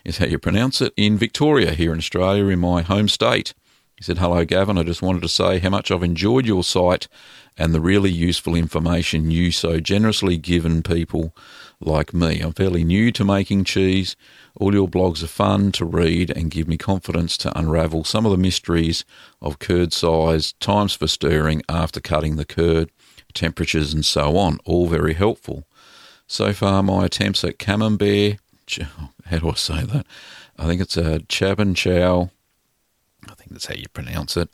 is 0.04 0.18
how 0.18 0.26
you 0.26 0.38
pronounce 0.38 0.80
it, 0.80 0.94
in 0.97 1.18
Victoria, 1.18 1.73
here 1.73 1.92
in 1.92 1.99
Australia, 1.99 2.47
in 2.47 2.61
my 2.61 2.82
home 2.82 3.08
state. 3.08 3.52
He 3.97 4.04
said, 4.04 4.18
Hello, 4.18 4.44
Gavin. 4.44 4.78
I 4.78 4.85
just 4.85 5.02
wanted 5.02 5.23
to 5.23 5.28
say 5.28 5.58
how 5.58 5.70
much 5.70 5.90
I've 5.90 6.04
enjoyed 6.04 6.47
your 6.47 6.62
site 6.62 7.08
and 7.56 7.75
the 7.75 7.80
really 7.80 8.12
useful 8.12 8.54
information 8.54 9.32
you 9.32 9.50
so 9.50 9.80
generously 9.80 10.38
given 10.38 10.85
people 10.85 11.35
like 11.80 12.14
me. 12.14 12.38
I'm 12.38 12.52
fairly 12.52 12.85
new 12.85 13.11
to 13.11 13.25
making 13.25 13.64
cheese. 13.64 14.14
All 14.59 14.75
your 14.75 14.88
blogs 14.88 15.23
are 15.23 15.29
fun 15.29 15.71
to 15.73 15.85
read 15.85 16.31
and 16.31 16.50
give 16.50 16.67
me 16.67 16.77
confidence 16.77 17.37
to 17.38 17.59
unravel 17.59 18.03
some 18.05 18.27
of 18.27 18.33
the 18.33 18.37
mysteries 18.37 19.05
of 19.41 19.61
curd 19.61 19.93
size, 19.93 20.53
times 20.55 20.95
for 20.95 21.07
stirring 21.07 21.62
after 21.69 22.00
cutting 22.00 22.37
the 22.37 22.45
curd, 22.45 22.91
temperatures, 23.35 23.95
and 23.95 24.05
so 24.05 24.37
on. 24.37 24.59
All 24.65 24.88
very 24.88 25.15
helpful. 25.15 25.65
So 26.27 26.53
far, 26.53 26.83
my 26.83 27.07
attempts 27.07 27.45
at 27.45 27.59
camembert, 27.59 28.38
how 29.27 29.38
do 29.38 29.50
I 29.50 29.55
say 29.55 29.85
that? 29.85 30.07
I 30.59 30.67
think 30.67 30.81
it's 30.81 30.97
a 30.97 31.21
Chab 31.21 31.77
Chow 31.77 32.31
I 33.30 33.35
think 33.35 33.50
that's 33.50 33.66
how 33.66 33.75
you 33.75 33.88
pronounce 33.92 34.37
it. 34.37 34.49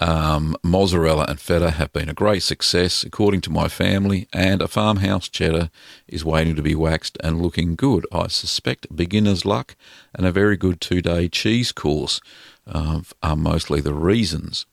Um, 0.00 0.56
mozzarella 0.62 1.26
and 1.28 1.40
feta 1.40 1.72
have 1.72 1.92
been 1.92 2.08
a 2.08 2.14
great 2.14 2.42
success, 2.42 3.04
according 3.04 3.40
to 3.42 3.50
my 3.50 3.68
family, 3.68 4.28
and 4.32 4.62
a 4.62 4.68
farmhouse 4.68 5.28
cheddar 5.28 5.70
is 6.06 6.24
waiting 6.24 6.54
to 6.56 6.62
be 6.62 6.74
waxed 6.74 7.18
and 7.22 7.42
looking 7.42 7.74
good. 7.74 8.06
I 8.12 8.28
suspect 8.28 8.94
beginner's 8.94 9.44
luck 9.44 9.76
and 10.14 10.26
a 10.26 10.32
very 10.32 10.56
good 10.56 10.80
two 10.80 11.02
day 11.02 11.28
cheese 11.28 11.72
course 11.72 12.20
uh, 12.66 13.00
are 13.22 13.36
mostly 13.36 13.80
the 13.80 13.94
reasons. 13.94 14.66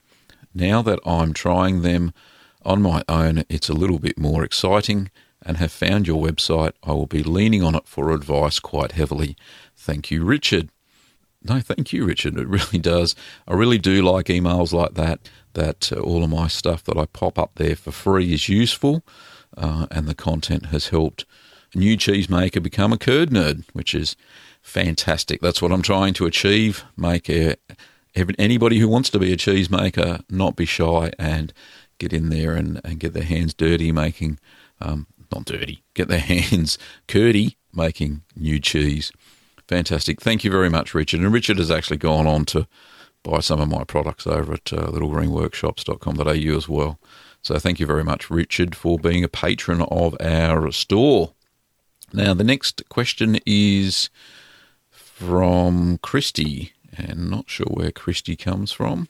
Now 0.53 0.81
that 0.83 0.99
I'm 1.05 1.33
trying 1.33 1.81
them 1.81 2.13
on 2.63 2.81
my 2.81 3.03
own, 3.07 3.43
it's 3.49 3.69
a 3.69 3.73
little 3.73 3.99
bit 3.99 4.17
more 4.17 4.43
exciting 4.43 5.09
and 5.41 5.57
have 5.57 5.71
found 5.71 6.07
your 6.07 6.21
website. 6.21 6.73
I 6.83 6.91
will 6.91 7.07
be 7.07 7.23
leaning 7.23 7.63
on 7.63 7.75
it 7.75 7.87
for 7.87 8.11
advice 8.11 8.59
quite 8.59 8.91
heavily. 8.91 9.37
Thank 9.77 10.11
you, 10.11 10.23
Richard. 10.23 10.69
No, 11.41 11.60
thank 11.62 11.93
you, 11.93 12.05
Richard. 12.05 12.38
It 12.38 12.48
really 12.48 12.79
does. 12.79 13.15
I 13.48 13.53
really 13.53 13.77
do 13.77 14.01
like 14.01 14.25
emails 14.25 14.74
like 14.74 14.96
that, 14.96 15.29
that 15.53 15.91
uh, 15.91 16.00
all 16.00 16.24
of 16.24 16.29
my 16.29 16.48
stuff 16.48 16.84
that 16.86 16.98
I 16.98 17.05
pop 17.05 17.39
up 17.39 17.51
there 17.55 17.75
for 17.75 17.91
free 17.91 18.34
is 18.34 18.50
useful 18.50 19.03
uh, 19.58 19.88
and 19.91 20.08
the 20.08 20.15
content 20.15 20.67
has 20.67 20.89
helped 20.89 21.25
a 21.74 21.77
new 21.77 21.98
cheesemaker 21.98 22.62
become 22.62 22.91
a 22.91 22.98
curd 22.98 23.29
nerd, 23.29 23.63
which 23.74 23.93
is 23.93 24.15
fantastic. 24.62 25.41
That's 25.41 25.62
what 25.62 25.72
I'm 25.72 25.81
trying 25.81 26.13
to 26.15 26.25
achieve. 26.25 26.84
Make 26.98 27.29
a, 27.29 27.55
anybody 28.15 28.79
who 28.79 28.88
wants 28.88 29.10
to 29.12 29.19
be 29.19 29.31
a 29.31 29.38
cheesemaker 29.38 30.24
not 30.29 30.55
be 30.55 30.65
shy 30.65 31.12
and 31.17 31.53
get 32.00 32.13
in 32.13 32.29
there 32.29 32.53
and, 32.53 32.81
and 32.84 33.00
get 33.00 33.13
their 33.13 33.24
hands 33.24 33.53
dirty 33.53 33.91
making, 33.91 34.39
um, 34.81 35.08
not 35.31 35.46
dirty, 35.46 35.84
get 35.93 36.08
their 36.08 36.19
hands 36.19 36.77
curdy 37.08 37.55
making 37.74 38.24
new 38.36 38.60
cheese. 38.60 39.12
Fantastic. 39.69 40.19
Thank 40.19 40.43
you 40.43 40.49
very 40.49 40.67
much, 40.67 40.95
Richard. 40.95 41.19
And 41.19 41.31
Richard 41.31 41.59
has 41.59 41.69
actually 41.69 41.97
gone 41.97 42.25
on 42.25 42.43
to 42.45 42.67
buy 43.21 43.39
some 43.39 43.61
of 43.61 43.69
my 43.69 43.83
products 43.83 44.25
over 44.25 44.53
at 44.53 44.73
uh, 44.73 44.88
littlegreenworkshops.com.au 44.88 46.57
as 46.57 46.67
well. 46.67 46.99
So 47.43 47.59
thank 47.59 47.79
you 47.79 47.85
very 47.85 48.03
much, 48.03 48.31
Richard, 48.31 48.75
for 48.75 48.97
being 48.97 49.23
a 49.23 49.27
patron 49.27 49.83
of 49.83 50.17
our 50.19 50.71
store. 50.71 51.33
Now, 52.11 52.33
the 52.33 52.43
next 52.43 52.81
question 52.89 53.38
is 53.45 54.09
from 54.89 55.99
Christy, 55.99 56.73
and 56.97 57.29
not 57.29 57.47
sure 57.47 57.67
where 57.69 57.91
Christy 57.91 58.35
comes 58.35 58.71
from. 58.71 59.07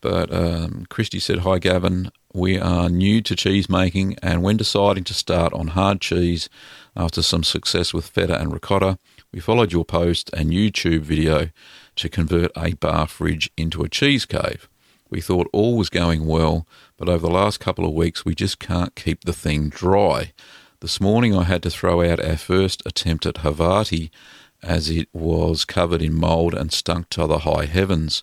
But 0.00 0.32
um, 0.32 0.86
Christy 0.88 1.18
said, 1.18 1.40
Hi, 1.40 1.58
Gavin. 1.58 2.10
We 2.32 2.58
are 2.58 2.88
new 2.88 3.20
to 3.20 3.36
cheese 3.36 3.68
making, 3.68 4.16
and 4.22 4.42
when 4.42 4.56
deciding 4.56 5.04
to 5.04 5.12
start 5.12 5.52
on 5.52 5.68
hard 5.68 6.00
cheese 6.00 6.48
after 6.96 7.20
some 7.20 7.44
success 7.44 7.92
with 7.92 8.06
feta 8.06 8.40
and 8.40 8.54
ricotta, 8.54 8.98
we 9.32 9.40
followed 9.40 9.72
your 9.72 9.84
post 9.84 10.30
and 10.34 10.50
YouTube 10.50 11.00
video 11.00 11.48
to 11.96 12.08
convert 12.08 12.50
a 12.56 12.74
bar 12.74 13.06
fridge 13.06 13.50
into 13.56 13.82
a 13.82 13.88
cheese 13.88 14.26
cave. 14.26 14.68
We 15.08 15.20
thought 15.22 15.48
all 15.52 15.76
was 15.76 15.88
going 15.88 16.26
well, 16.26 16.66
but 16.98 17.08
over 17.08 17.26
the 17.26 17.32
last 17.32 17.58
couple 17.58 17.86
of 17.86 17.94
weeks, 17.94 18.24
we 18.24 18.34
just 18.34 18.58
can't 18.58 18.94
keep 18.94 19.24
the 19.24 19.32
thing 19.32 19.70
dry. 19.70 20.32
This 20.80 21.00
morning, 21.00 21.34
I 21.34 21.44
had 21.44 21.62
to 21.62 21.70
throw 21.70 22.02
out 22.02 22.22
our 22.22 22.36
first 22.36 22.82
attempt 22.84 23.24
at 23.24 23.36
Havarti 23.36 24.10
as 24.62 24.90
it 24.90 25.08
was 25.12 25.64
covered 25.64 26.02
in 26.02 26.14
mould 26.14 26.54
and 26.54 26.72
stunk 26.72 27.08
to 27.10 27.26
the 27.26 27.40
high 27.40 27.66
heavens. 27.66 28.22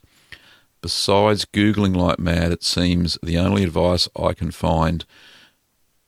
Besides 0.82 1.46
Googling 1.46 1.96
like 1.96 2.20
mad, 2.20 2.52
it 2.52 2.64
seems 2.64 3.18
the 3.24 3.38
only 3.38 3.64
advice 3.64 4.08
I 4.16 4.34
can 4.34 4.52
find 4.52 5.06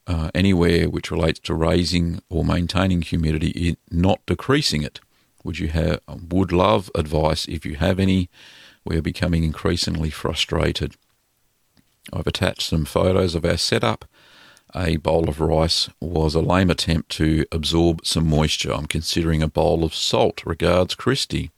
uh, 0.07 0.31
anywhere 0.33 0.89
which 0.89 1.11
relates 1.11 1.39
to 1.39 1.53
raising 1.53 2.21
or 2.29 2.43
maintaining 2.43 3.01
humidity 3.01 3.77
not 3.89 4.25
decreasing 4.25 4.83
it. 4.83 4.99
Would 5.43 5.59
you 5.59 5.69
have 5.69 5.99
would 6.07 6.51
love 6.51 6.91
advice 6.95 7.45
if 7.47 7.65
you 7.65 7.75
have 7.75 7.99
any? 7.99 8.29
We 8.85 8.97
are 8.97 9.01
becoming 9.01 9.43
increasingly 9.43 10.09
frustrated. 10.09 10.95
I've 12.11 12.27
attached 12.27 12.63
some 12.63 12.85
photos 12.85 13.35
of 13.35 13.45
our 13.45 13.57
setup. 13.57 14.05
A 14.75 14.97
bowl 14.97 15.27
of 15.29 15.39
rice 15.41 15.89
was 15.99 16.33
a 16.33 16.41
lame 16.41 16.69
attempt 16.69 17.09
to 17.17 17.45
absorb 17.51 18.05
some 18.05 18.27
moisture. 18.27 18.73
I'm 18.73 18.85
considering 18.85 19.43
a 19.43 19.47
bowl 19.47 19.83
of 19.83 19.93
salt. 19.93 20.45
Regards, 20.45 20.95
Christy. 20.95 21.51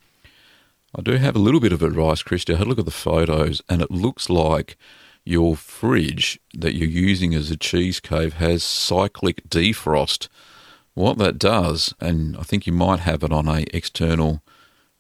I 0.96 1.02
do 1.02 1.14
have 1.14 1.36
a 1.36 1.40
little 1.40 1.60
bit 1.60 1.74
of 1.74 1.82
advice, 1.82 2.24
Christy. 2.24 2.54
I 2.54 2.58
had 2.58 2.68
a 2.68 2.70
look 2.70 2.80
at 2.80 2.86
the 2.86 2.92
photos, 2.92 3.62
and 3.70 3.82
it 3.82 3.92
looks 3.92 4.30
like 4.30 4.78
your 5.26 5.56
fridge 5.56 6.40
that 6.54 6.76
you're 6.76 6.88
using 6.88 7.34
as 7.34 7.50
a 7.50 7.58
cheese 7.58 8.00
cave 8.00 8.34
has 8.34 8.64
cyclic 8.64 9.48
defrost. 9.50 10.28
What 10.94 11.18
that 11.18 11.40
does, 11.40 11.94
and 12.00 12.38
I 12.38 12.44
think 12.44 12.68
you 12.68 12.74
might 12.74 13.00
have 13.00 13.24
it 13.24 13.32
on 13.32 13.48
a 13.48 13.66
external 13.74 14.44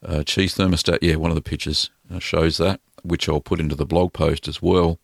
uh, 0.03 0.23
cheese 0.23 0.55
thermostat. 0.55 0.99
Yeah, 1.01 1.15
one 1.15 1.31
of 1.31 1.35
the 1.35 1.41
pictures 1.41 1.91
uh, 2.13 2.19
shows 2.19 2.57
that, 2.57 2.81
which 3.03 3.29
I'll 3.29 3.41
put 3.41 3.59
into 3.59 3.75
the 3.75 3.85
blog 3.85 4.13
post 4.13 4.47
as 4.47 4.61
well. 4.61 4.99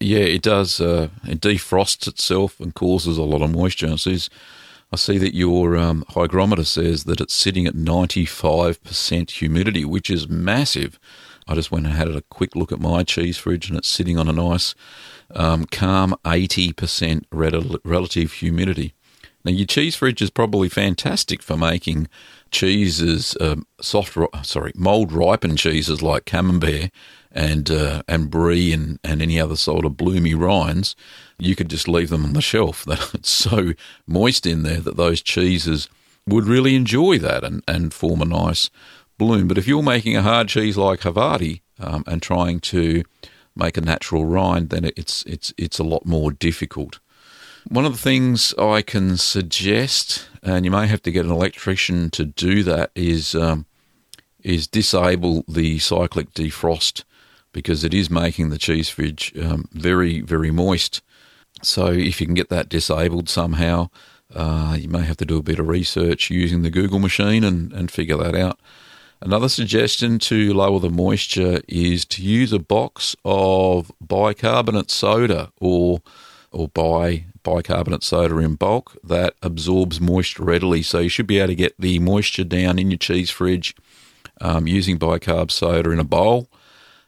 Yeah, 0.00 0.20
it 0.20 0.42
does. 0.42 0.80
Uh, 0.80 1.08
it 1.26 1.40
defrosts 1.40 2.08
itself 2.08 2.58
and 2.58 2.74
causes 2.74 3.18
a 3.18 3.22
lot 3.22 3.42
of 3.42 3.50
moisture. 3.50 3.86
It 3.88 3.98
says 3.98 4.30
I 4.94 4.96
see 4.96 5.18
that 5.18 5.34
your 5.34 5.76
um, 5.76 6.04
hygrometer 6.10 6.62
says 6.62 7.02
that 7.04 7.20
it's 7.20 7.34
sitting 7.34 7.66
at 7.66 7.74
95% 7.74 9.30
humidity, 9.30 9.84
which 9.84 10.08
is 10.08 10.28
massive. 10.28 11.00
I 11.46 11.54
just 11.54 11.70
went 11.70 11.86
and 11.86 11.94
had 11.94 12.08
a 12.08 12.22
quick 12.22 12.56
look 12.56 12.72
at 12.72 12.80
my 12.80 13.02
cheese 13.02 13.36
fridge, 13.36 13.68
and 13.68 13.78
it's 13.78 13.88
sitting 13.88 14.18
on 14.18 14.28
a 14.28 14.32
nice, 14.32 14.74
um, 15.34 15.64
calm 15.66 16.14
80% 16.24 17.24
relative 17.30 18.32
humidity. 18.32 18.94
Now, 19.44 19.52
your 19.52 19.66
cheese 19.66 19.94
fridge 19.94 20.22
is 20.22 20.30
probably 20.30 20.70
fantastic 20.70 21.42
for 21.42 21.56
making 21.56 22.08
cheeses, 22.50 23.36
um, 23.40 23.66
soft, 23.80 24.16
sorry, 24.42 24.72
mold 24.74 25.12
ripened 25.12 25.58
cheeses 25.58 26.00
like 26.00 26.24
camembert 26.24 26.90
and 27.34 27.70
uh, 27.70 28.02
and 28.08 28.30
brie 28.30 28.72
and, 28.72 28.98
and 29.04 29.20
any 29.20 29.38
other 29.38 29.56
sort 29.56 29.84
of 29.84 29.96
bloomy 29.96 30.34
rinds, 30.34 30.96
you 31.38 31.56
could 31.56 31.68
just 31.68 31.88
leave 31.88 32.08
them 32.08 32.24
on 32.24 32.32
the 32.32 32.40
shelf. 32.40 32.86
It's 33.14 33.30
so 33.30 33.72
moist 34.06 34.46
in 34.46 34.62
there 34.62 34.80
that 34.80 34.96
those 34.96 35.20
cheeses 35.20 35.88
would 36.26 36.44
really 36.44 36.74
enjoy 36.74 37.18
that 37.18 37.44
and, 37.44 37.62
and 37.68 37.92
form 37.92 38.22
a 38.22 38.24
nice 38.24 38.70
bloom. 39.18 39.48
But 39.48 39.58
if 39.58 39.66
you're 39.66 39.82
making 39.82 40.16
a 40.16 40.22
hard 40.22 40.48
cheese 40.48 40.76
like 40.76 41.00
Havarti 41.00 41.62
um, 41.78 42.04
and 42.06 42.22
trying 42.22 42.60
to 42.60 43.02
make 43.56 43.76
a 43.76 43.80
natural 43.80 44.26
rind, 44.26 44.70
then 44.70 44.84
it's 44.96 45.22
it's 45.24 45.52
it's 45.56 45.78
a 45.78 45.84
lot 45.84 46.04
more 46.04 46.30
difficult. 46.30 46.98
One 47.68 47.86
of 47.86 47.92
the 47.92 47.98
things 47.98 48.52
I 48.58 48.82
can 48.82 49.16
suggest, 49.16 50.28
and 50.42 50.64
you 50.64 50.70
may 50.70 50.86
have 50.86 51.02
to 51.02 51.10
get 51.10 51.24
an 51.24 51.30
electrician 51.32 52.10
to 52.10 52.24
do 52.24 52.62
that, 52.64 52.90
is 52.94 53.34
um, 53.34 53.66
is 54.42 54.66
disable 54.66 55.44
the 55.48 55.78
cyclic 55.78 56.32
defrost 56.34 57.04
because 57.52 57.84
it 57.84 57.94
is 57.94 58.10
making 58.10 58.50
the 58.50 58.58
cheese 58.58 58.90
fridge 58.90 59.32
um, 59.40 59.66
very, 59.72 60.20
very 60.20 60.50
moist. 60.50 61.00
So 61.62 61.86
if 61.86 62.20
you 62.20 62.26
can 62.26 62.34
get 62.34 62.50
that 62.50 62.68
disabled 62.68 63.28
somehow, 63.28 63.88
uh, 64.34 64.76
you 64.78 64.88
may 64.88 65.02
have 65.02 65.16
to 65.18 65.24
do 65.24 65.38
a 65.38 65.42
bit 65.42 65.58
of 65.58 65.68
research 65.68 66.28
using 66.30 66.62
the 66.62 66.70
Google 66.70 66.98
machine 66.98 67.44
and, 67.44 67.72
and 67.72 67.90
figure 67.90 68.16
that 68.18 68.34
out. 68.34 68.58
Another 69.24 69.48
suggestion 69.48 70.18
to 70.20 70.52
lower 70.52 70.78
the 70.78 70.90
moisture 70.90 71.60
is 71.66 72.04
to 72.06 72.22
use 72.22 72.52
a 72.52 72.58
box 72.58 73.16
of 73.24 73.90
bicarbonate 74.00 74.90
soda 74.90 75.50
or 75.60 76.02
or 76.52 76.68
buy 76.68 77.24
bicarbonate 77.42 78.04
soda 78.04 78.38
in 78.38 78.54
bulk 78.54 78.96
that 79.02 79.34
absorbs 79.42 80.00
moisture 80.00 80.44
readily. 80.44 80.82
So 80.82 81.00
you 81.00 81.08
should 81.08 81.26
be 81.26 81.38
able 81.38 81.48
to 81.48 81.54
get 81.56 81.74
the 81.78 81.98
moisture 81.98 82.44
down 82.44 82.78
in 82.78 82.90
your 82.90 82.98
cheese 82.98 83.30
fridge 83.30 83.74
um, 84.40 84.68
using 84.68 84.98
bicarb 84.98 85.50
soda 85.50 85.90
in 85.90 85.98
a 85.98 86.04
bowl 86.04 86.48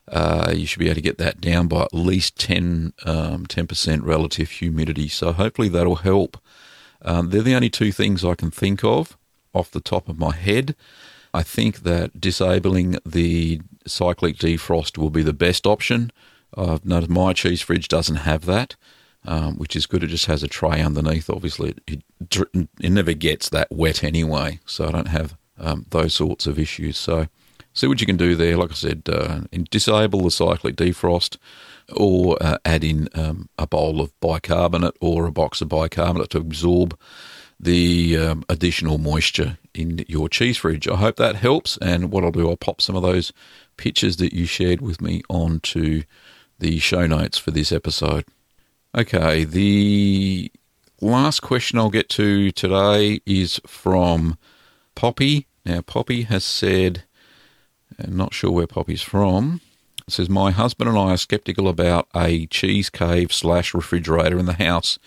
uh, 0.08 0.52
you 0.54 0.66
should 0.66 0.78
be 0.78 0.86
able 0.86 0.94
to 0.96 1.00
get 1.00 1.18
that 1.18 1.40
down 1.40 1.66
by 1.66 1.82
at 1.82 1.94
least 1.94 2.38
10, 2.38 2.92
um, 3.04 3.46
10% 3.46 4.00
relative 4.02 4.50
humidity. 4.50 5.08
So 5.08 5.32
hopefully 5.32 5.68
that'll 5.68 5.96
help. 5.96 6.38
Um, 7.02 7.30
they're 7.30 7.42
the 7.42 7.54
only 7.54 7.70
two 7.70 7.92
things 7.92 8.24
I 8.24 8.34
can 8.34 8.50
think 8.50 8.84
of 8.84 9.16
off 9.52 9.70
the 9.70 9.80
top 9.80 10.08
of 10.08 10.18
my 10.18 10.32
head. 10.32 10.76
I 11.36 11.42
think 11.42 11.80
that 11.80 12.18
disabling 12.18 12.98
the 13.04 13.60
cyclic 13.86 14.38
defrost 14.38 14.96
will 14.96 15.10
be 15.10 15.22
the 15.22 15.34
best 15.34 15.66
option. 15.66 16.10
I've 16.56 16.86
noticed 16.86 17.10
my 17.10 17.34
cheese 17.34 17.60
fridge 17.60 17.88
doesn't 17.88 18.16
have 18.16 18.46
that, 18.46 18.74
um, 19.26 19.58
which 19.58 19.76
is 19.76 19.84
good. 19.84 20.02
It 20.02 20.06
just 20.06 20.26
has 20.26 20.42
a 20.42 20.48
tray 20.48 20.80
underneath. 20.80 21.28
Obviously, 21.28 21.74
it, 21.86 22.02
it, 22.18 22.58
it 22.80 22.90
never 22.90 23.12
gets 23.12 23.50
that 23.50 23.70
wet 23.70 24.02
anyway, 24.02 24.60
so 24.64 24.88
I 24.88 24.92
don't 24.92 25.08
have 25.08 25.36
um, 25.58 25.84
those 25.90 26.14
sorts 26.14 26.46
of 26.46 26.58
issues. 26.58 26.96
So 26.96 27.26
see 27.74 27.86
what 27.86 28.00
you 28.00 28.06
can 28.06 28.16
do 28.16 28.34
there. 28.34 28.56
Like 28.56 28.70
I 28.70 28.74
said, 28.74 29.02
uh, 29.06 29.40
disable 29.70 30.22
the 30.22 30.30
cyclic 30.30 30.76
defrost 30.76 31.36
or 31.94 32.38
uh, 32.40 32.56
add 32.64 32.82
in 32.82 33.10
um, 33.14 33.50
a 33.58 33.66
bowl 33.66 34.00
of 34.00 34.18
bicarbonate 34.20 34.96
or 35.02 35.26
a 35.26 35.32
box 35.32 35.60
of 35.60 35.68
bicarbonate 35.68 36.30
to 36.30 36.38
absorb 36.38 36.98
the 37.58 38.16
um, 38.16 38.44
additional 38.48 38.98
moisture 38.98 39.58
in 39.74 40.04
your 40.08 40.28
cheese 40.28 40.58
fridge. 40.58 40.88
I 40.88 40.96
hope 40.96 41.16
that 41.16 41.36
helps. 41.36 41.78
And 41.78 42.10
what 42.10 42.24
I'll 42.24 42.32
do, 42.32 42.48
I'll 42.48 42.56
pop 42.56 42.80
some 42.80 42.96
of 42.96 43.02
those 43.02 43.32
pictures 43.76 44.16
that 44.18 44.32
you 44.32 44.46
shared 44.46 44.80
with 44.80 45.00
me 45.00 45.22
onto 45.28 46.02
the 46.58 46.78
show 46.78 47.06
notes 47.06 47.38
for 47.38 47.50
this 47.50 47.72
episode. 47.72 48.24
Okay, 48.96 49.44
the 49.44 50.50
last 51.00 51.40
question 51.40 51.78
I'll 51.78 51.90
get 51.90 52.08
to 52.10 52.50
today 52.52 53.20
is 53.26 53.60
from 53.66 54.38
Poppy. 54.94 55.46
Now, 55.64 55.82
Poppy 55.82 56.22
has 56.22 56.44
said, 56.44 57.04
I'm 58.02 58.16
not 58.16 58.34
sure 58.34 58.50
where 58.50 58.66
Poppy's 58.66 59.02
from. 59.02 59.60
It 60.06 60.12
says, 60.12 60.30
My 60.30 60.50
husband 60.50 60.88
and 60.88 60.98
I 60.98 61.12
are 61.12 61.16
skeptical 61.18 61.68
about 61.68 62.08
a 62.14 62.46
cheese 62.46 62.88
cave 62.88 63.32
slash 63.32 63.74
refrigerator 63.74 64.38
in 64.38 64.46
the 64.46 64.54
house 64.54 64.98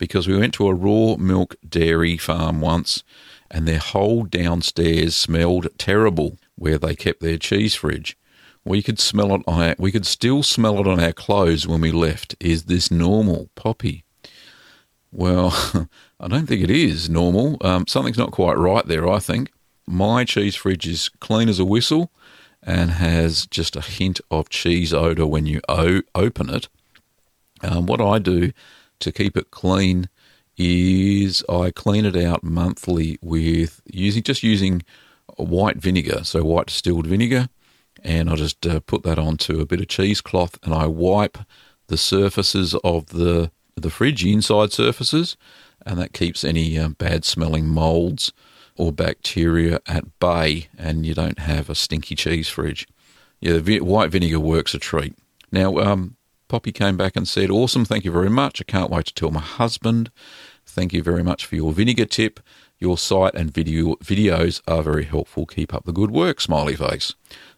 because 0.00 0.26
we 0.26 0.36
went 0.36 0.54
to 0.54 0.66
a 0.66 0.74
raw 0.74 1.14
milk 1.16 1.54
dairy 1.68 2.16
farm 2.16 2.60
once 2.60 3.04
and 3.50 3.68
their 3.68 3.78
whole 3.78 4.24
downstairs 4.24 5.14
smelled 5.14 5.68
terrible 5.78 6.38
where 6.56 6.78
they 6.78 6.96
kept 6.96 7.20
their 7.20 7.36
cheese 7.36 7.74
fridge. 7.74 8.16
We 8.64 8.82
could 8.82 8.98
smell 8.98 9.34
it 9.34 9.42
on 9.46 9.62
our, 9.62 9.76
we 9.78 9.92
could 9.92 10.06
still 10.06 10.42
smell 10.42 10.80
it 10.80 10.86
on 10.86 10.98
our 10.98 11.12
clothes 11.12 11.66
when 11.66 11.82
we 11.82 11.92
left. 11.92 12.34
Is 12.40 12.64
this 12.64 12.90
normal, 12.90 13.50
Poppy? 13.54 14.04
Well, 15.12 15.88
I 16.20 16.28
don't 16.28 16.46
think 16.46 16.62
it 16.62 16.70
is 16.70 17.10
normal. 17.10 17.58
Um, 17.60 17.86
something's 17.86 18.18
not 18.18 18.32
quite 18.32 18.56
right 18.56 18.86
there, 18.86 19.08
I 19.08 19.18
think. 19.18 19.52
My 19.86 20.24
cheese 20.24 20.56
fridge 20.56 20.86
is 20.86 21.10
clean 21.20 21.48
as 21.48 21.58
a 21.58 21.64
whistle 21.64 22.10
and 22.62 22.92
has 22.92 23.46
just 23.46 23.76
a 23.76 23.82
hint 23.82 24.20
of 24.30 24.48
cheese 24.48 24.94
odor 24.94 25.26
when 25.26 25.44
you 25.46 25.60
o- 25.68 26.02
open 26.14 26.48
it. 26.48 26.68
Um, 27.62 27.84
what 27.84 28.00
I 28.00 28.18
do 28.18 28.52
to 29.00 29.12
keep 29.12 29.36
it 29.36 29.50
clean 29.50 30.08
is 30.56 31.42
I 31.48 31.70
clean 31.70 32.04
it 32.04 32.16
out 32.16 32.44
monthly 32.44 33.18
with 33.22 33.80
using 33.86 34.22
just 34.22 34.42
using 34.42 34.82
white 35.36 35.78
vinegar, 35.78 36.24
so 36.24 36.44
white 36.44 36.66
distilled 36.66 37.06
vinegar, 37.06 37.48
and 38.02 38.28
I 38.30 38.36
just 38.36 38.66
uh, 38.66 38.80
put 38.80 39.02
that 39.04 39.18
onto 39.18 39.60
a 39.60 39.66
bit 39.66 39.80
of 39.80 39.88
cheesecloth 39.88 40.58
and 40.62 40.74
I 40.74 40.86
wipe 40.86 41.38
the 41.88 41.96
surfaces 41.96 42.74
of 42.84 43.06
the 43.06 43.50
the 43.76 43.90
fridge, 43.90 44.24
inside 44.24 44.72
surfaces, 44.72 45.36
and 45.86 45.98
that 45.98 46.12
keeps 46.12 46.44
any 46.44 46.78
uh, 46.78 46.90
bad 46.90 47.24
smelling 47.24 47.66
molds 47.66 48.32
or 48.76 48.92
bacteria 48.92 49.80
at 49.86 50.18
bay 50.18 50.68
and 50.76 51.06
you 51.06 51.14
don't 51.14 51.38
have 51.38 51.70
a 51.70 51.74
stinky 51.74 52.14
cheese 52.14 52.48
fridge. 52.48 52.86
Yeah, 53.40 53.58
the 53.58 53.80
white 53.80 54.10
vinegar 54.10 54.40
works 54.40 54.74
a 54.74 54.78
treat. 54.78 55.16
Now, 55.50 55.78
um, 55.78 56.16
Poppy 56.50 56.72
came 56.72 56.96
back 56.96 57.14
and 57.14 57.28
said, 57.28 57.48
Awesome, 57.48 57.84
thank 57.84 58.04
you 58.04 58.10
very 58.10 58.28
much. 58.28 58.60
I 58.60 58.64
can't 58.64 58.90
wait 58.90 59.06
to 59.06 59.14
tell 59.14 59.30
my 59.30 59.40
husband. 59.40 60.10
Thank 60.66 60.92
you 60.92 61.00
very 61.00 61.22
much 61.22 61.46
for 61.46 61.54
your 61.54 61.70
vinegar 61.72 62.06
tip. 62.06 62.40
Your 62.80 62.98
site 62.98 63.36
and 63.36 63.54
video 63.54 63.94
videos 64.02 64.60
are 64.66 64.82
very 64.82 65.04
helpful. 65.04 65.46
Keep 65.46 65.72
up 65.72 65.84
the 65.84 65.92
good 65.92 66.10
work, 66.10 66.40
smiley 66.40 66.74
face. 66.74 67.14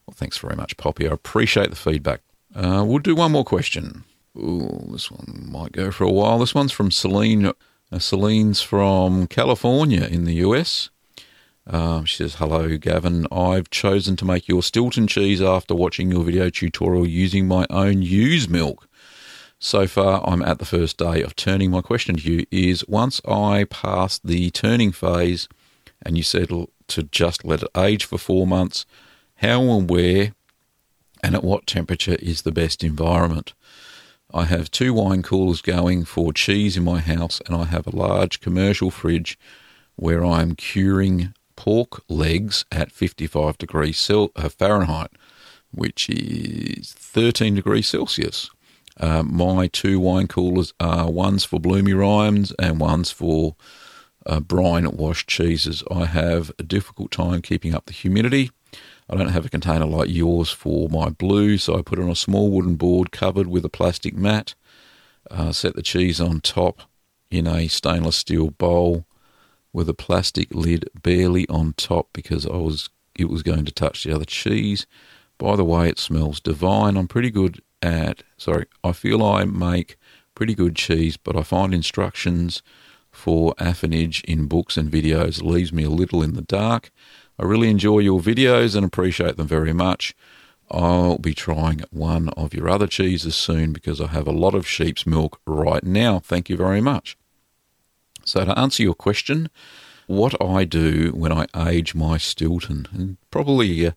Well, 0.07 0.15
thanks 0.15 0.37
very 0.37 0.57
much, 0.57 0.77
Poppy. 0.77 1.09
I 1.09 1.13
appreciate 1.13 1.71
the 1.71 1.77
feedback. 1.77 2.21
Uh, 2.55 2.85
we'll 2.87 2.99
do 2.99 3.15
one 3.15 3.33
more 3.33 3.47
question. 3.47 4.05
Ooh, 4.37 4.91
this 4.93 5.11
one 5.11 5.49
might 5.51 5.73
go 5.73 5.91
for 5.91 6.05
a 6.05 6.11
while. 6.11 6.39
This 6.39 6.55
one's 6.55 6.73
from 6.73 6.91
Celine. 6.91 7.47
Uh, 7.47 7.99
Celine's 7.99 8.61
from 8.61 9.27
California 9.27 10.05
in 10.05 10.25
the 10.25 10.35
US. 10.35 10.91
Um, 11.67 12.05
she 12.05 12.17
says, 12.17 12.37
Hello, 12.37 12.77
Gavin. 12.77 13.27
I've 13.31 13.71
chosen 13.71 14.17
to 14.17 14.25
make 14.25 14.49
your 14.49 14.63
Stilton 14.63 15.07
cheese 15.07 15.41
after 15.41 15.75
watching 15.75 16.11
your 16.11 16.25
video 16.25 16.51
tutorial 16.51 17.07
using 17.07 17.47
my 17.47 17.67
own 17.71 18.03
ewe's 18.03 18.49
milk. 18.49 18.89
So 19.59 19.87
far, 19.87 20.29
I'm 20.29 20.43
at 20.43 20.59
the 20.59 20.65
first 20.65 20.99
day 20.99 21.23
of 21.23 21.37
turning. 21.37 21.71
My 21.71 21.83
question 21.83 22.17
to 22.17 22.33
you 22.33 22.47
is 22.51 22.87
once 22.89 23.21
I 23.25 23.65
pass 23.71 24.19
the 24.19 24.51
turning 24.51 24.91
phase 24.91 25.49
and 26.05 26.17
you 26.17 26.25
settle 26.25 26.71
to 26.89 27.05
just 27.05 27.45
let 27.45 27.63
it 27.63 27.71
age 27.77 28.05
for 28.05 28.19
four 28.19 28.45
months, 28.45 28.85
how 29.37 29.63
and 29.63 29.89
where 29.89 30.35
and 31.23 31.37
at 31.37 31.45
what 31.45 31.69
temperature 31.69 32.17
is 32.17 32.43
the 32.43 32.51
best 32.51 32.83
environment? 32.83 33.55
I 34.35 34.47
have 34.47 34.71
two 34.71 34.95
wine 34.95 35.23
coolers 35.23 35.61
going 35.61 36.07
for 36.07 36.33
cheese 36.33 36.77
in 36.77 36.83
my 36.83 36.99
house, 36.99 37.41
and 37.47 37.55
I 37.55 37.65
have 37.65 37.87
a 37.87 37.95
large 37.95 38.41
commercial 38.41 38.91
fridge 38.91 39.39
where 39.95 40.25
I 40.25 40.43
am 40.43 40.57
curing 40.57 41.35
pork 41.57 42.03
legs 42.09 42.65
at 42.71 42.93
55 42.93 43.59
degrees 43.59 44.11
uh, 44.11 44.49
Fahrenheit, 44.49 45.11
which 45.73 46.09
is 46.09 46.93
13 46.93 47.55
degrees 47.55 47.89
Celsius. 47.89 48.51
Uh, 48.99 49.23
my 49.23 49.69
two 49.69 49.99
wine 49.99 50.29
coolers 50.29 50.75
are 50.79 51.11
one's 51.11 51.45
for 51.45 51.59
Bloomy 51.59 51.95
Rinds 51.95 52.53
and 52.59 52.79
one's 52.79 53.11
for 53.11 53.57
uh, 54.27 54.41
brine 54.41 54.91
washed 54.93 55.29
cheeses. 55.29 55.83
I 55.91 56.07
have 56.07 56.53
a 56.59 56.63
difficult 56.63 57.11
time 57.11 57.43
keeping 57.43 57.75
up 57.75 57.87
the 57.87 57.93
humidity. 57.93 58.51
I 59.09 59.17
don't 59.17 59.29
have 59.29 59.45
a 59.45 59.51
container 59.51 59.87
like 59.87 60.09
yours 60.09 60.51
for 60.51 60.89
my 60.89 61.11
blue, 61.11 61.59
so 61.59 61.79
I 61.79 61.83
put 61.83 61.99
it 61.99 62.03
on 62.03 62.11
a 62.11 62.17
small 62.17 62.51
wooden 62.51 62.77
board 62.77 63.13
covered 63.13 63.47
with 63.47 63.65
a 63.65 63.69
plastic 63.69 64.15
mat. 64.15 64.55
Uh, 65.31 65.53
set 65.53 65.75
the 65.75 65.83
cheese 65.83 66.21
on 66.21 66.41
top 66.41 66.83
in 67.31 67.47
a 67.47 67.69
stainless 67.69 68.17
steel 68.17 68.51
bowl 68.51 69.07
with 69.73 69.89
a 69.89 69.95
plastic 69.95 70.55
lid 70.55 70.89
barely 71.03 71.49
on 71.49 71.73
top 71.75 72.09
because 72.13 72.47
I 72.47 72.57
was 72.57 72.91
it 73.15 73.29
was 73.29 73.43
going 73.43 73.65
to 73.65 73.73
touch 73.73 74.05
the 74.05 74.15
other 74.15 74.25
cheese. 74.25 74.87
By 75.39 75.57
the 75.57 75.65
way, 75.65 75.89
it 75.89 75.99
smells 75.99 76.41
divine. 76.41 76.97
I'm 76.97 77.09
pretty 77.09 77.31
good 77.31 77.63
at 77.83 78.23
sorry, 78.37 78.67
I 78.85 78.93
feel 78.93 79.25
I 79.25 79.45
make 79.45 79.97
pretty 80.35 80.55
good 80.55 80.77
cheese, 80.77 81.17
but 81.17 81.37
I 81.37 81.43
find 81.43 81.75
instructions 81.75 82.63
for 83.11 83.55
affinage 83.57 84.25
in 84.25 84.47
books 84.47 84.77
and 84.77 84.91
videos 84.91 85.43
leaves 85.43 85.73
me 85.73 85.85
a 85.85 85.91
little 85.91 86.23
in 86.23 86.35
the 86.35 86.43
dark. 86.43 86.91
I 87.39 87.45
really 87.45 87.69
enjoy 87.69 87.99
your 87.99 88.21
videos 88.21 88.75
and 88.75 88.85
appreciate 88.85 89.37
them 89.37 89.47
very 89.47 89.73
much. 89.73 90.15
I'll 90.71 91.19
be 91.19 91.35
trying 91.35 91.83
one 91.91 92.31
of 92.31 92.55
your 92.55 92.69
other 92.69 92.87
cheeses 92.87 93.35
soon 93.37 93.73
because 93.73 94.01
I 94.01 94.07
have 94.07 94.27
a 94.27 94.33
lot 94.33 94.55
of 94.55 94.67
sheep's 94.67 95.07
milk 95.07 95.41
right 95.47 95.85
now. 95.85 96.19
Thank 96.19 96.49
you 96.49 96.57
very 96.57 96.81
much. 96.81 97.19
So, 98.25 98.45
to 98.45 98.59
answer 98.59 98.83
your 98.83 98.95
question, 98.95 99.51
what 100.07 100.41
I 100.41 100.65
do 100.65 101.11
when 101.15 101.33
I 101.33 101.47
age 101.57 101.95
my 101.95 102.19
Stilton, 102.19 102.87
and 102.93 103.17
probably 103.31 103.87
uh, 103.87 103.93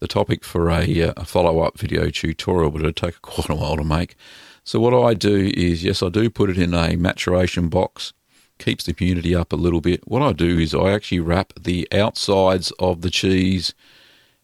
the 0.00 0.08
topic 0.08 0.44
for 0.44 0.68
a, 0.68 1.02
uh, 1.02 1.12
a 1.16 1.24
follow 1.24 1.60
up 1.60 1.78
video 1.78 2.10
tutorial, 2.10 2.70
but 2.70 2.80
it'll 2.80 2.92
take 2.92 3.22
quite 3.22 3.48
a 3.48 3.54
while 3.54 3.76
to 3.76 3.84
make. 3.84 4.16
So, 4.64 4.80
what 4.80 4.94
I 4.94 5.14
do 5.14 5.50
is, 5.54 5.84
yes, 5.84 6.02
I 6.02 6.08
do 6.08 6.28
put 6.30 6.50
it 6.50 6.58
in 6.58 6.74
a 6.74 6.96
maturation 6.96 7.68
box, 7.68 8.12
keeps 8.58 8.84
the 8.84 8.94
humidity 8.96 9.34
up 9.34 9.52
a 9.52 9.56
little 9.56 9.80
bit. 9.80 10.06
What 10.06 10.22
I 10.22 10.32
do 10.32 10.58
is, 10.58 10.74
I 10.74 10.92
actually 10.92 11.20
wrap 11.20 11.52
the 11.58 11.88
outsides 11.92 12.72
of 12.78 13.00
the 13.00 13.10
cheese 13.10 13.74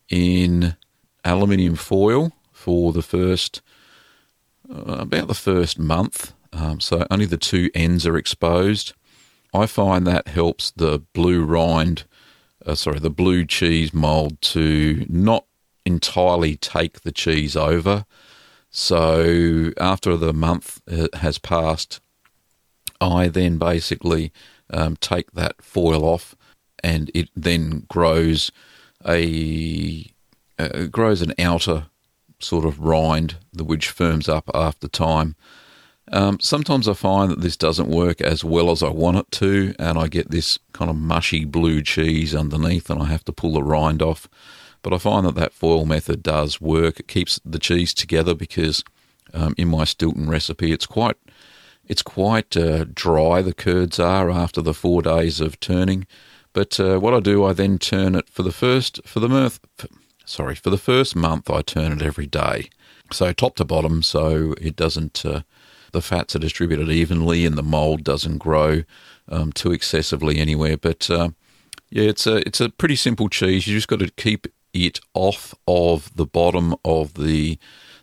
in 0.08 0.76
aluminium 1.24 1.76
foil 1.76 2.32
for 2.52 2.92
the 2.92 3.02
first, 3.02 3.60
uh, 4.70 4.96
about 5.00 5.28
the 5.28 5.34
first 5.34 5.78
month. 5.78 6.32
Um, 6.52 6.80
so, 6.80 7.06
only 7.10 7.26
the 7.26 7.36
two 7.36 7.70
ends 7.74 8.06
are 8.06 8.16
exposed 8.16 8.94
I 9.56 9.66
find 9.66 10.06
that 10.06 10.28
helps 10.28 10.70
the 10.70 10.98
blue 11.14 11.42
rind, 11.44 12.04
uh, 12.64 12.74
sorry, 12.74 12.98
the 12.98 13.10
blue 13.10 13.46
cheese 13.46 13.94
mold 13.94 14.40
to 14.42 15.06
not 15.08 15.46
entirely 15.86 16.56
take 16.56 17.00
the 17.00 17.12
cheese 17.12 17.56
over. 17.56 18.04
So 18.70 19.72
after 19.78 20.16
the 20.16 20.34
month 20.34 20.82
uh, 20.90 21.08
has 21.14 21.38
passed, 21.38 22.00
I 23.00 23.28
then 23.28 23.56
basically 23.56 24.32
um, 24.70 24.96
take 24.96 25.32
that 25.32 25.62
foil 25.62 26.04
off, 26.04 26.34
and 26.84 27.10
it 27.14 27.30
then 27.34 27.86
grows 27.88 28.52
a 29.06 30.10
uh, 30.58 30.84
grows 30.86 31.22
an 31.22 31.32
outer 31.38 31.86
sort 32.40 32.64
of 32.64 32.80
rind, 32.80 33.36
the 33.52 33.64
which 33.64 33.88
firms 33.88 34.28
up 34.28 34.50
after 34.54 34.88
time. 34.88 35.36
Um, 36.12 36.38
sometimes 36.40 36.88
I 36.88 36.92
find 36.92 37.30
that 37.32 37.40
this 37.40 37.56
doesn't 37.56 37.88
work 37.88 38.20
as 38.20 38.44
well 38.44 38.70
as 38.70 38.82
I 38.82 38.90
want 38.90 39.16
it 39.16 39.30
to, 39.32 39.74
and 39.78 39.98
I 39.98 40.06
get 40.06 40.30
this 40.30 40.58
kind 40.72 40.90
of 40.90 40.96
mushy 40.96 41.44
blue 41.44 41.82
cheese 41.82 42.34
underneath, 42.34 42.90
and 42.90 43.02
I 43.02 43.06
have 43.06 43.24
to 43.24 43.32
pull 43.32 43.54
the 43.54 43.62
rind 43.62 44.02
off. 44.02 44.28
But 44.82 44.92
I 44.92 44.98
find 44.98 45.26
that 45.26 45.34
that 45.34 45.52
foil 45.52 45.84
method 45.84 46.22
does 46.22 46.60
work. 46.60 47.00
It 47.00 47.08
keeps 47.08 47.40
the 47.44 47.58
cheese 47.58 47.92
together 47.92 48.34
because 48.34 48.84
um, 49.34 49.54
in 49.58 49.68
my 49.68 49.84
Stilton 49.84 50.30
recipe, 50.30 50.70
it's 50.70 50.86
quite 50.86 51.16
it's 51.88 52.02
quite 52.02 52.56
uh, 52.56 52.84
dry. 52.84 53.42
The 53.42 53.54
curds 53.54 53.98
are 53.98 54.30
after 54.30 54.60
the 54.60 54.74
four 54.74 55.02
days 55.02 55.40
of 55.40 55.58
turning. 55.58 56.06
But 56.52 56.78
uh, 56.80 56.98
what 57.00 57.14
I 57.14 57.20
do, 57.20 57.44
I 57.44 57.52
then 57.52 57.78
turn 57.78 58.14
it 58.14 58.28
for 58.28 58.42
the 58.42 58.52
first 58.52 59.00
for 59.04 59.18
the 59.18 59.28
mirth, 59.28 59.60
sorry 60.24 60.54
for 60.54 60.70
the 60.70 60.78
first 60.78 61.16
month. 61.16 61.50
I 61.50 61.62
turn 61.62 61.92
it 61.92 62.02
every 62.02 62.26
day, 62.26 62.70
so 63.10 63.32
top 63.32 63.56
to 63.56 63.64
bottom, 63.64 64.02
so 64.04 64.54
it 64.60 64.76
doesn't. 64.76 65.26
Uh, 65.26 65.42
the 65.92 66.02
fats 66.02 66.36
are 66.36 66.40
distributed 66.40 66.90
evenly 66.90 67.44
and 67.46 67.56
the 67.56 67.62
mold 67.62 68.04
doesn't 68.04 68.38
grow 68.38 68.82
um, 69.28 69.52
too 69.52 69.72
excessively 69.72 70.38
anywhere. 70.38 70.76
But 70.76 71.10
uh, 71.10 71.30
yeah, 71.90 72.04
it's 72.04 72.26
a 72.26 72.36
it's 72.46 72.60
a 72.60 72.70
pretty 72.70 72.96
simple 72.96 73.28
cheese. 73.28 73.66
You 73.66 73.76
just 73.76 73.88
got 73.88 74.00
to 74.00 74.10
keep 74.10 74.46
it 74.72 75.00
off 75.14 75.54
of 75.66 76.14
the 76.16 76.26
bottom 76.26 76.74
of 76.84 77.14
the 77.14 77.58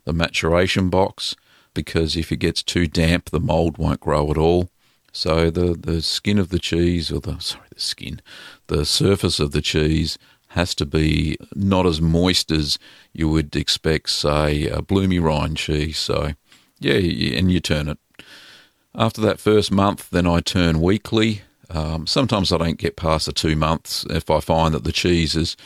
the 0.05 0.13
maturation 0.13 0.89
box 0.89 1.35
because 1.73 2.15
if 2.15 2.31
it 2.31 2.37
gets 2.37 2.61
too 2.61 2.87
damp, 2.87 3.29
the 3.29 3.39
mold 3.39 3.77
won't 3.77 3.99
grow 3.99 4.29
at 4.31 4.37
all. 4.37 4.69
So 5.11 5.49
the 5.49 5.73
the 5.73 6.01
skin 6.01 6.39
of 6.39 6.49
the 6.49 6.59
cheese, 6.59 7.11
or 7.11 7.19
the 7.19 7.39
sorry, 7.39 7.67
the 7.73 7.79
skin, 7.79 8.21
the 8.67 8.85
surface 8.85 9.39
of 9.39 9.51
the 9.51 9.61
cheese 9.61 10.17
has 10.49 10.75
to 10.75 10.85
be 10.85 11.35
not 11.55 11.85
as 11.85 11.99
moist 11.99 12.51
as 12.51 12.77
you 13.11 13.27
would 13.27 13.55
expect, 13.55 14.07
say, 14.11 14.67
a 14.67 14.83
bloomy 14.83 15.17
rind 15.17 15.57
cheese. 15.57 15.97
So 15.97 16.33
yeah, 16.83 17.37
and 17.37 17.51
you 17.51 17.59
turn 17.59 17.87
it. 17.87 17.97
After 18.95 19.21
that 19.21 19.39
first 19.39 19.71
month, 19.71 20.09
then 20.11 20.27
I 20.27 20.39
turn 20.39 20.81
weekly. 20.81 21.41
Um, 21.69 22.05
sometimes 22.05 22.51
I 22.51 22.57
don't 22.57 22.77
get 22.77 22.95
past 22.95 23.25
the 23.25 23.31
two 23.31 23.55
months 23.55 24.05
if 24.09 24.29
I 24.29 24.39
find 24.39 24.73
that 24.73 24.83
the 24.83 24.91
cheese 24.91 25.33
has 25.33 25.57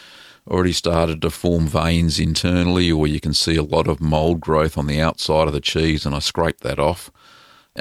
already 0.49 0.71
started 0.71 1.21
to 1.21 1.29
form 1.29 1.67
veins 1.67 2.19
internally, 2.19 2.91
or 2.91 3.05
you 3.07 3.19
can 3.19 3.33
see 3.33 3.57
a 3.57 3.63
lot 3.63 3.87
of 3.87 3.99
mold 3.99 4.39
growth 4.39 4.77
on 4.77 4.87
the 4.87 5.01
outside 5.01 5.47
of 5.47 5.53
the 5.53 5.59
cheese, 5.59 6.05
and 6.05 6.15
I 6.15 6.19
scrape 6.19 6.61
that 6.61 6.79
off. 6.79 7.11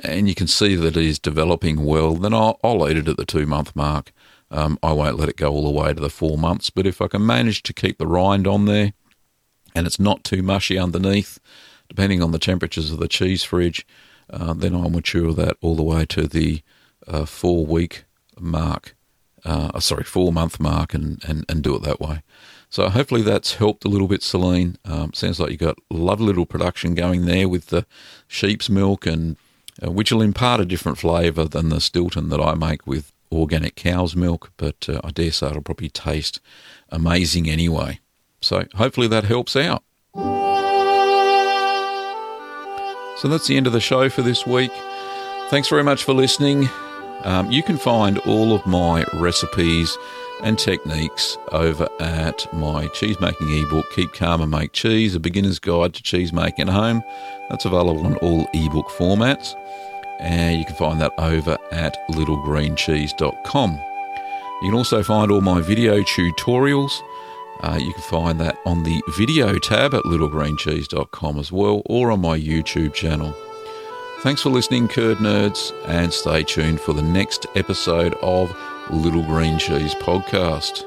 And 0.03 0.29
you 0.29 0.35
can 0.35 0.49
see 0.49 0.75
that 0.75 0.97
it 0.97 1.05
is 1.05 1.19
developing 1.19 1.85
well, 1.85 2.15
then 2.15 2.35
I'll, 2.35 2.59
I'll 2.65 2.89
eat 2.89 2.99
it 2.99 3.09
at 3.09 3.17
the 3.17 3.25
two 3.25 3.47
month 3.47 3.75
mark. 3.77 4.13
Um, 4.51 4.79
I 4.83 4.93
won't 4.93 5.19
let 5.19 5.29
it 5.29 5.37
go 5.37 5.53
all 5.53 5.65
the 5.65 5.71
way 5.71 5.93
to 5.93 6.01
the 6.01 6.11
four 6.11 6.37
months, 6.37 6.71
but 6.71 6.87
if 6.87 7.01
I 7.01 7.09
can 7.09 7.25
manage 7.25 7.63
to 7.65 7.73
keep 7.73 7.99
the 7.99 8.07
rind 8.07 8.47
on 8.47 8.67
there 8.67 8.93
and 9.75 9.87
it's 9.87 9.99
not 9.99 10.25
too 10.25 10.43
mushy 10.43 10.79
underneath, 10.79 11.39
depending 11.89 12.23
on 12.23 12.33
the 12.33 12.39
temperatures 12.39 12.91
of 12.91 12.99
the 12.99 13.09
cheese 13.09 13.43
fridge, 13.43 13.87
uh, 14.31 14.55
then 14.55 14.75
I'll 14.75 14.91
mature 14.91 15.33
that 15.33 15.57
all 15.61 15.77
the 15.77 15.83
way 15.83 16.05
to 16.07 16.27
the 16.27 16.63
uh, 17.07 17.25
four 17.25 17.65
week 17.67 18.05
mark. 18.39 18.95
Uh, 19.45 19.79
sorry, 19.79 20.03
four 20.03 20.33
month 20.33 20.59
mark, 20.59 20.93
and, 20.93 21.23
and, 21.25 21.45
and 21.49 21.63
do 21.63 21.77
it 21.77 21.83
that 21.83 22.01
way. 22.01 22.23
So 22.69 22.89
hopefully 22.89 23.23
that's 23.23 23.55
helped 23.55 23.85
a 23.85 23.89
little 23.89 24.09
bit, 24.09 24.23
Celine. 24.23 24.77
Um, 24.85 25.13
sounds 25.13 25.39
like 25.39 25.51
you've 25.51 25.61
got 25.61 25.79
a 25.91 25.95
lovely 25.95 26.27
little 26.27 26.47
production 26.47 26.95
going 26.95 27.27
there 27.27 27.49
with 27.49 27.67
the 27.67 27.87
sheep's 28.27 28.69
milk, 28.69 29.07
and 29.07 29.37
uh, 29.85 29.91
which 29.91 30.11
will 30.11 30.23
impart 30.23 30.61
a 30.61 30.65
different 30.65 30.99
flavour 30.99 31.45
than 31.45 31.69
the 31.69 31.81
Stilton 31.81 32.29
that 32.31 32.41
I 32.41 32.55
make 32.55 32.87
with 32.87 33.13
organic 33.31 33.77
cow's 33.77 34.17
milk. 34.17 34.51
But 34.57 34.89
uh, 34.89 35.01
I 35.05 35.11
dare 35.11 35.31
say 35.31 35.49
it'll 35.49 35.63
probably 35.63 35.91
taste 35.91 36.41
amazing 36.89 37.49
anyway. 37.49 38.01
So 38.41 38.65
hopefully 38.75 39.09
that 39.09 39.25
helps 39.25 39.55
out. 39.55 39.85
So 43.17 43.29
that's 43.29 43.47
the 43.47 43.57
end 43.57 43.67
of 43.67 43.73
the 43.73 43.81
show 43.81 44.09
for 44.09 44.23
this 44.23 44.47
week. 44.47 44.73
Thanks 45.49 45.69
very 45.69 45.83
much 45.83 46.05
for 46.05 46.13
listening. 46.13 46.69
Um, 47.25 47.51
you 47.51 47.63
can 47.63 47.79
find 47.79 48.19
all 48.21 48.55
of 48.55 48.67
my 48.67 49.05
recipes 49.15 49.97
and 50.43 50.59
techniques 50.59 51.39
over 51.53 51.89
at 51.99 52.53
my 52.53 52.89
cheese 52.89 53.19
making 53.21 53.49
ebook, 53.49 53.91
Keep 53.93 54.13
Calm 54.13 54.43
and 54.43 54.51
Make 54.51 54.73
Cheese, 54.73 55.15
a 55.15 55.21
beginner's 55.21 55.59
guide 55.59 55.95
to 55.95 56.03
cheese 56.03 56.33
making 56.33 56.69
at 56.69 56.75
home. 56.75 57.03
That's 57.49 57.65
available 57.65 58.07
in 58.07 58.17
all 58.17 58.47
ebook 58.53 58.89
formats. 58.89 59.55
And 60.21 60.59
you 60.59 60.67
can 60.67 60.75
find 60.77 61.01
that 61.01 61.13
over 61.19 61.57
at 61.73 61.97
littlegreencheese.com. 62.11 63.71
You 64.63 64.71
can 64.71 64.75
also 64.75 65.03
find 65.03 65.31
all 65.31 65.41
my 65.41 65.61
video 65.61 66.01
tutorials 66.03 67.01
Uh, 67.61 67.79
you 67.81 67.93
can 67.93 68.03
find 68.03 68.41
that 68.41 68.59
on 68.65 68.83
the 68.83 69.03
video 69.17 69.59
tab 69.59 69.95
at 69.95 70.05
littlegreencheese.com 70.05 71.39
as 71.39 71.51
well, 71.51 71.83
or 71.87 72.11
on 72.11 72.21
my 72.21 72.39
YouTube 72.39 72.95
channel. 72.95 73.35
Thanks 74.21 74.43
for 74.43 74.51
listening, 74.51 74.89
Curd 74.89 75.19
Nerds, 75.19 75.73
and 75.87 76.13
stay 76.13 76.43
tuned 76.43 76.81
for 76.81 76.93
the 76.93 77.03
next 77.03 77.47
episode 77.55 78.15
of 78.23 78.55
Little 78.91 79.23
Green 79.23 79.59
Cheese 79.59 79.95
Podcast. 79.95 80.85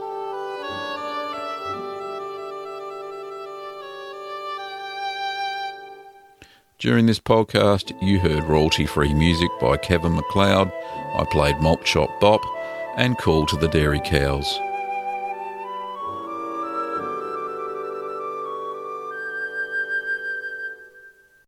During 6.79 7.07
this 7.07 7.19
podcast, 7.19 7.91
you 8.01 8.19
heard 8.19 8.45
royalty 8.45 8.85
free 8.85 9.13
music 9.13 9.49
by 9.59 9.75
Kevin 9.75 10.13
MacLeod. 10.15 10.71
I 11.13 11.25
played 11.29 11.59
Malt 11.59 11.85
Shop 11.85 12.09
Bop 12.21 12.41
and 12.95 13.17
Call 13.17 13.45
to 13.47 13.57
the 13.57 13.67
Dairy 13.67 13.99
Cows. 13.99 14.59